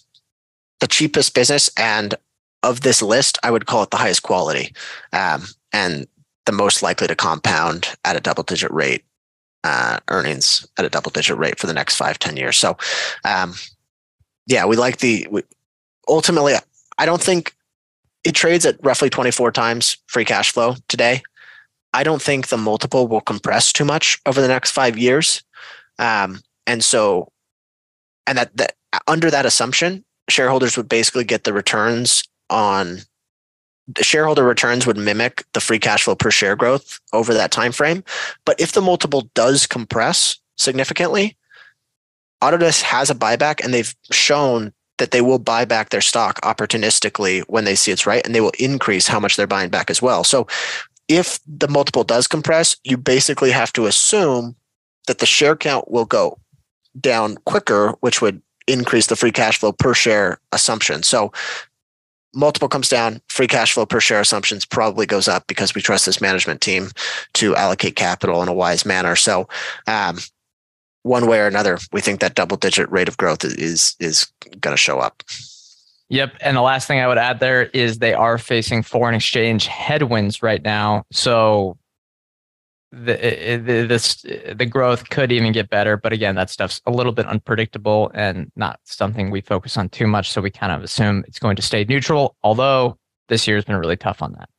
[0.79, 2.15] the cheapest business, and
[2.63, 4.73] of this list, I would call it the highest quality
[5.13, 6.07] um, and
[6.45, 9.03] the most likely to compound at a double digit rate
[9.63, 12.57] uh, earnings at a double digit rate for the next five ten years.
[12.57, 12.77] So,
[13.25, 13.53] um,
[14.47, 15.43] yeah, we like the, we,
[16.07, 16.55] ultimately,
[16.97, 17.53] I don't think
[18.23, 21.21] it trades at roughly 24 times free cash flow today.
[21.93, 25.43] I don't think the multiple will compress too much over the next five years.
[25.99, 27.31] Um, and so,
[28.25, 28.75] and that, that
[29.07, 32.99] under that assumption, shareholders would basically get the returns on
[33.87, 37.71] the shareholder returns would mimic the free cash flow per share growth over that time
[37.71, 38.03] frame.
[38.45, 41.35] But if the multiple does compress significantly,
[42.41, 47.41] Autodesk has a buyback and they've shown that they will buy back their stock opportunistically
[47.47, 50.01] when they see it's right and they will increase how much they're buying back as
[50.01, 50.23] well.
[50.23, 50.47] So
[51.07, 54.55] if the multiple does compress, you basically have to assume
[55.07, 56.37] that the share count will go
[56.99, 61.03] down quicker, which would increase the free cash flow per share assumption.
[61.03, 61.31] So
[62.33, 66.05] multiple comes down, free cash flow per share assumptions probably goes up because we trust
[66.05, 66.89] this management team
[67.33, 69.15] to allocate capital in a wise manner.
[69.15, 69.47] So,
[69.87, 70.19] um,
[71.03, 74.73] one way or another, we think that double digit rate of growth is is going
[74.73, 75.23] to show up.
[76.09, 76.33] Yep.
[76.41, 80.43] And the last thing I would add there is they are facing foreign exchange headwinds
[80.43, 81.05] right now.
[81.11, 81.77] So
[82.91, 87.13] the, the this the growth could even get better but again that stuff's a little
[87.13, 91.23] bit unpredictable and not something we focus on too much so we kind of assume
[91.27, 92.97] it's going to stay neutral although
[93.29, 94.49] this year has been really tough on that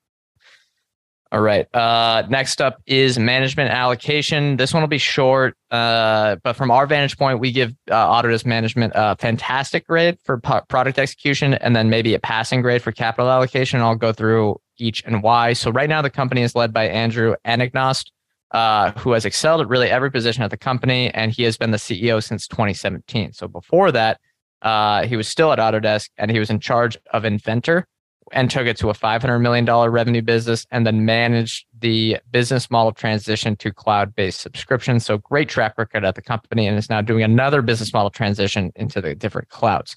[1.31, 1.67] All right.
[1.75, 4.59] Uh, next up is management allocation.
[4.59, 8.45] This one will be short, uh, but from our vantage point, we give uh, Autodesk
[8.45, 13.31] management a fantastic grade for product execution and then maybe a passing grade for capital
[13.31, 13.81] allocation.
[13.81, 15.55] I'll go through each and why.
[15.55, 18.11] So, right now, the company is led by Andrew Anagnost,
[18.53, 21.71] uh, who has excelled at really every position at the company, and he has been
[21.71, 23.33] the CEO since 2017.
[23.33, 24.21] So, before that,
[24.61, 27.87] uh, he was still at Autodesk and he was in charge of Inventor
[28.31, 32.93] and took it to a $500 million revenue business and then managed the business model
[32.93, 35.05] transition to cloud based subscriptions.
[35.05, 38.73] So, great track record at the company and is now doing another business model transition
[38.77, 39.97] into the different clouds.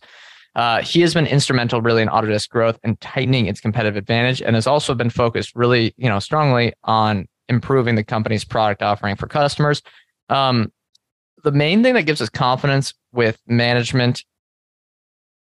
[0.55, 4.55] Uh, he has been instrumental really in Autodesk growth and tightening its competitive advantage and
[4.55, 9.27] has also been focused really, you know, strongly on improving the company's product offering for
[9.27, 9.81] customers.
[10.29, 10.71] Um,
[11.43, 14.23] the main thing that gives us confidence with management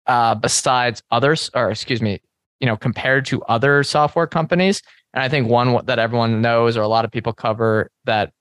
[0.07, 2.20] uh, besides others, or excuse me,
[2.61, 4.82] you know, compared to other software companies.
[5.12, 8.32] And I think one that everyone knows or a lot of people cover that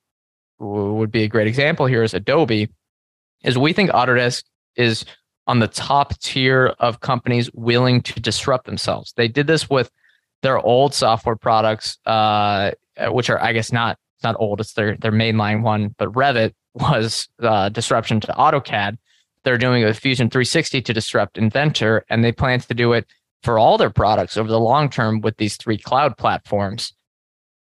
[0.60, 2.70] would be a great example here is Adobe,
[3.44, 4.44] is we think Autodesk
[4.76, 5.06] is
[5.46, 9.14] on the top tier of companies willing to disrupt themselves.
[9.16, 9.92] They did this with
[10.42, 12.72] their old software products, uh,
[13.10, 14.60] which are, I guess, not not old.
[14.60, 18.98] It's their their mainline one, but Revit was uh, disruption to AutoCAD.
[19.44, 23.08] They're doing with Fusion 360 to disrupt Inventor, and they plan to do it
[23.44, 26.94] for all their products over the long term with these three cloud platforms.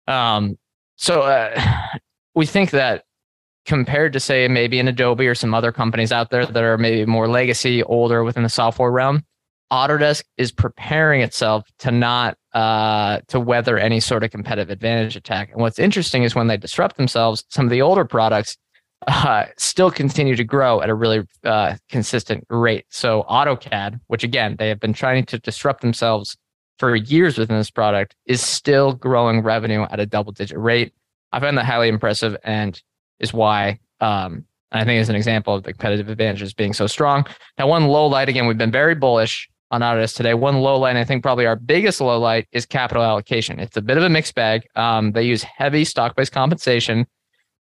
[0.06, 0.58] Um,
[0.96, 1.60] so uh,
[2.34, 3.04] we think that
[3.66, 7.04] compared to say maybe an Adobe or some other companies out there that are maybe
[7.04, 9.22] more legacy, older within the software realm,
[9.70, 15.50] Autodesk is preparing itself to not uh, to weather any sort of competitive advantage attack.
[15.52, 18.56] And what's interesting is when they disrupt themselves, some of the older products
[19.06, 22.84] uh, still continue to grow at a really uh, consistent rate.
[22.88, 26.36] So AutoCAD, which again they have been trying to disrupt themselves
[26.78, 30.92] for years within this product, is still growing revenue at a double-digit rate.
[31.32, 32.80] I find that highly impressive, and
[33.20, 37.26] is why um, I think is an example of the competitive advantages being so strong.
[37.58, 40.34] Now, one low light again, we've been very bullish on Autodesk today.
[40.34, 43.58] One low light, and I think probably our biggest low light is capital allocation.
[43.60, 44.66] It's a bit of a mixed bag.
[44.76, 47.06] Um, they use heavy stock-based compensation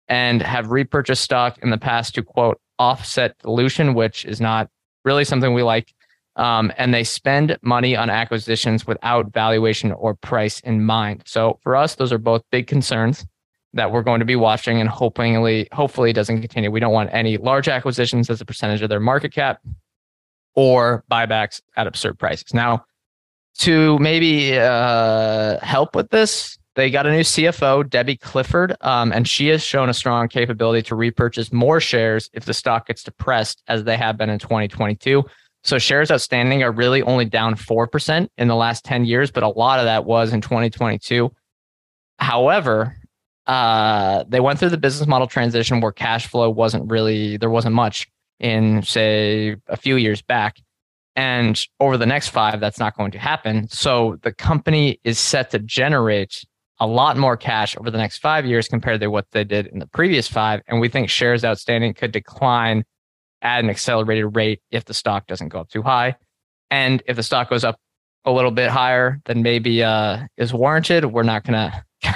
[0.07, 4.69] and have repurchased stock in the past to quote offset dilution, which is not
[5.03, 5.93] really something we like.
[6.37, 11.23] Um, and they spend money on acquisitions without valuation or price in mind.
[11.25, 13.25] So for us, those are both big concerns
[13.73, 16.69] that we're going to be watching and hopefully, hopefully doesn't continue.
[16.69, 19.59] We don't want any large acquisitions as a percentage of their market cap
[20.57, 22.53] or buybacks at absurd prices.
[22.53, 22.83] Now,
[23.59, 29.27] to maybe uh, help with this, they got a new CFO, Debbie Clifford, um, and
[29.27, 33.63] she has shown a strong capability to repurchase more shares if the stock gets depressed,
[33.67, 35.23] as they have been in 2022.
[35.63, 39.49] So shares outstanding are really only down 4% in the last 10 years, but a
[39.49, 41.31] lot of that was in 2022.
[42.19, 42.95] However,
[43.45, 47.75] uh, they went through the business model transition where cash flow wasn't really, there wasn't
[47.75, 48.07] much
[48.39, 50.57] in, say, a few years back.
[51.15, 53.67] And over the next five, that's not going to happen.
[53.69, 56.45] So the company is set to generate
[56.79, 59.79] a lot more cash over the next five years compared to what they did in
[59.79, 60.61] the previous five.
[60.67, 62.83] And we think shares outstanding could decline
[63.41, 66.15] at an accelerated rate if the stock doesn't go up too high.
[66.69, 67.79] And if the stock goes up
[68.25, 71.83] a little bit higher than maybe uh, is warranted, we're not gonna,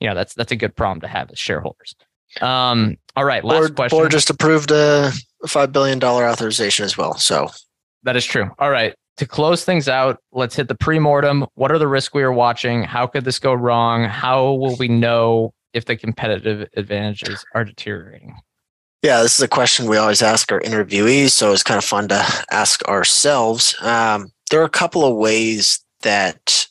[0.00, 1.94] you know, that's that's a good problem to have as shareholders.
[2.40, 3.98] Um, all right, last board, question.
[3.98, 5.12] Board just approved a
[5.46, 7.14] five billion dollar authorization as well.
[7.14, 7.48] So
[8.02, 8.50] that is true.
[8.58, 11.46] All right, to close things out, let's hit the pre-mortem.
[11.54, 12.82] What are the risks we are watching?
[12.82, 14.04] How could this go wrong?
[14.04, 18.36] How will we know if the competitive advantages are deteriorating?
[19.02, 22.08] Yeah, this is a question we always ask our interviewees, so it's kind of fun
[22.08, 23.74] to ask ourselves.
[23.82, 26.66] Um, there are a couple of ways that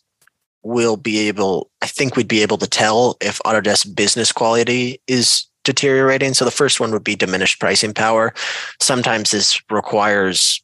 [0.64, 5.46] we'll be able, I think we'd be able to tell if Autodesk business quality is
[5.64, 6.34] deteriorating.
[6.34, 8.34] So the first one would be diminished pricing power.
[8.80, 10.62] Sometimes this requires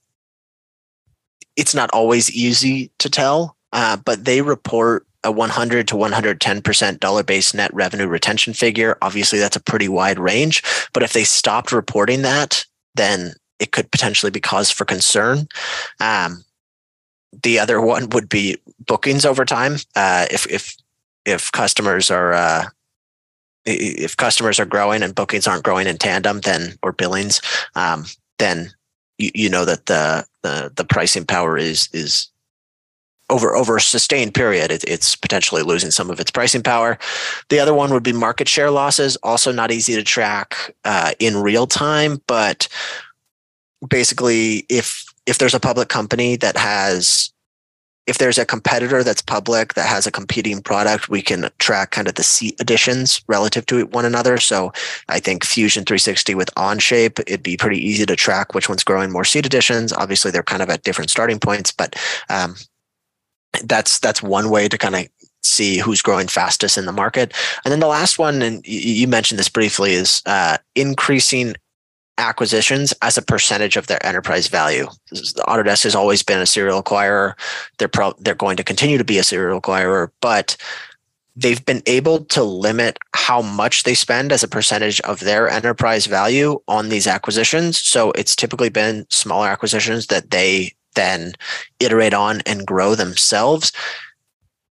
[1.55, 7.23] it's not always easy to tell, uh, but they report a 100 to 110% dollar
[7.23, 8.97] based net revenue retention figure.
[9.01, 10.63] Obviously, that's a pretty wide range.
[10.93, 15.47] But if they stopped reporting that, then it could potentially be cause for concern.
[15.99, 16.45] Um,
[17.43, 19.75] the other one would be bookings over time.
[19.95, 20.75] Uh, if if
[21.25, 22.65] if customers are uh,
[23.65, 27.41] if customers are growing and bookings aren't growing in tandem, then or billings,
[27.75, 28.05] um,
[28.37, 28.71] then
[29.17, 32.29] you, you know that the, the the pricing power is is
[33.29, 36.97] over over a sustained period, it, it's potentially losing some of its pricing power.
[37.49, 41.37] The other one would be market share losses, also not easy to track uh, in
[41.37, 42.67] real time, but
[43.87, 47.31] basically, if if there's a public company that has
[48.09, 52.07] if there's a competitor that's public that has a competing product, we can track kind
[52.07, 54.39] of the seat additions relative to one another.
[54.39, 54.73] So
[55.09, 59.11] I think Fusion 360 with OnShape, it'd be pretty easy to track which one's growing
[59.11, 59.93] more seat additions.
[59.93, 61.95] Obviously, they're kind of at different starting points, but
[62.29, 62.55] um,
[63.63, 65.07] that's that's one way to kind of
[65.43, 67.31] see who's growing fastest in the market.
[67.63, 71.55] And then the last one, and you mentioned this briefly, is uh, increasing
[72.19, 74.87] acquisitions as a percentage of their enterprise value.
[75.47, 77.33] Autodesk has always been a serial acquirer.
[77.77, 80.55] They're pro- they're going to continue to be a serial acquirer, but
[81.35, 86.05] they've been able to limit how much they spend as a percentage of their enterprise
[86.05, 87.79] value on these acquisitions.
[87.79, 91.33] So it's typically been smaller acquisitions that they then
[91.79, 93.71] iterate on and grow themselves.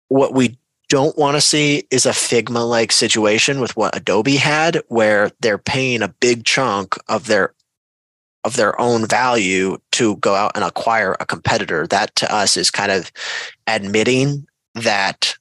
[0.08, 4.82] What we don't want to see is a Figma like situation with what Adobe had,
[4.88, 7.54] where they're paying a big chunk of their
[8.44, 11.86] of their own value to go out and acquire a competitor.
[11.86, 13.12] That to us is kind of
[13.66, 15.36] admitting that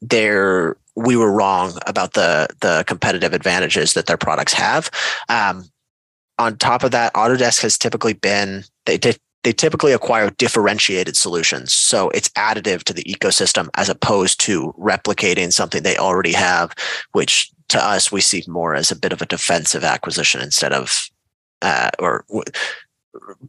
[0.00, 4.90] they're we were wrong about the the competitive advantages that their products have.
[5.28, 5.64] Um,
[6.38, 11.72] on top of that, Autodesk has typically been they did they typically acquire differentiated solutions.
[11.72, 16.72] So it's additive to the ecosystem as opposed to replicating something they already have,
[17.12, 21.08] which to us we see more as a bit of a defensive acquisition instead of
[21.62, 22.44] uh, or w-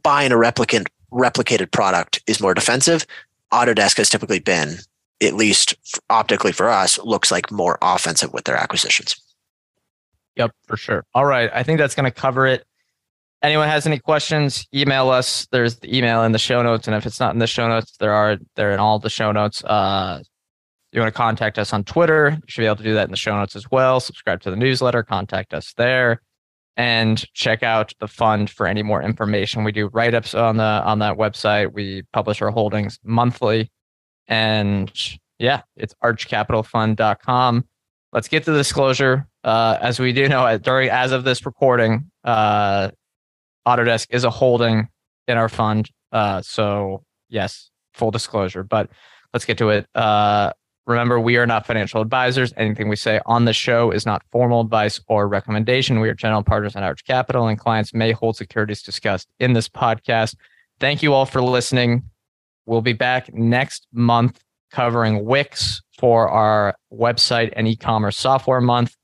[0.02, 3.06] buying a replicant replicated product is more defensive.
[3.52, 4.78] Autodesk has typically been,
[5.22, 5.74] at least
[6.10, 9.14] optically for us, looks like more offensive with their acquisitions.
[10.36, 11.04] Yep, for sure.
[11.14, 12.64] All right, I think that's going to cover it
[13.42, 15.46] anyone has any questions, email us.
[15.50, 17.96] There's the email in the show notes, and if it's not in the show notes,
[17.98, 19.62] there are they're in all the show notes.
[19.64, 20.20] Uh,
[20.92, 23.10] you want to contact us on Twitter, you should be able to do that in
[23.10, 23.98] the show notes as well.
[23.98, 26.20] Subscribe to the newsletter, contact us there,
[26.76, 29.64] and check out the fund for any more information.
[29.64, 31.72] We do write ups on the on that website.
[31.72, 33.70] We publish our holdings monthly,
[34.28, 34.92] and
[35.38, 37.64] yeah, it's archcapitalfund.com.
[38.12, 39.26] Let's get to the disclosure.
[39.42, 42.90] Uh, as we do know, during as of this recording, uh,
[43.66, 44.88] Autodesk is a holding
[45.26, 45.90] in our fund.
[46.12, 48.62] Uh, so yes, full disclosure.
[48.62, 48.90] But
[49.32, 49.86] let's get to it.
[49.94, 50.52] Uh,
[50.86, 52.52] remember, we are not financial advisors.
[52.56, 56.00] Anything we say on the show is not formal advice or recommendation.
[56.00, 59.68] We are general partners in Arch Capital, and clients may hold securities discussed in this
[59.68, 60.36] podcast.
[60.80, 62.02] Thank you all for listening.
[62.66, 64.40] We'll be back next month
[64.70, 68.96] covering Wix for our website and e-commerce software month.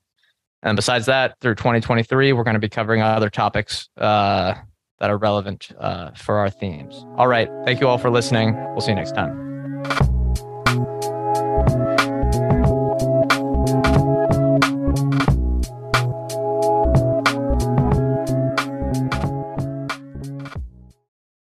[0.63, 4.53] And besides that, through 2023, we're going to be covering other topics uh,
[4.99, 7.03] that are relevant uh, for our themes.
[7.17, 7.49] All right.
[7.65, 8.55] Thank you all for listening.
[8.71, 10.20] We'll see you next time.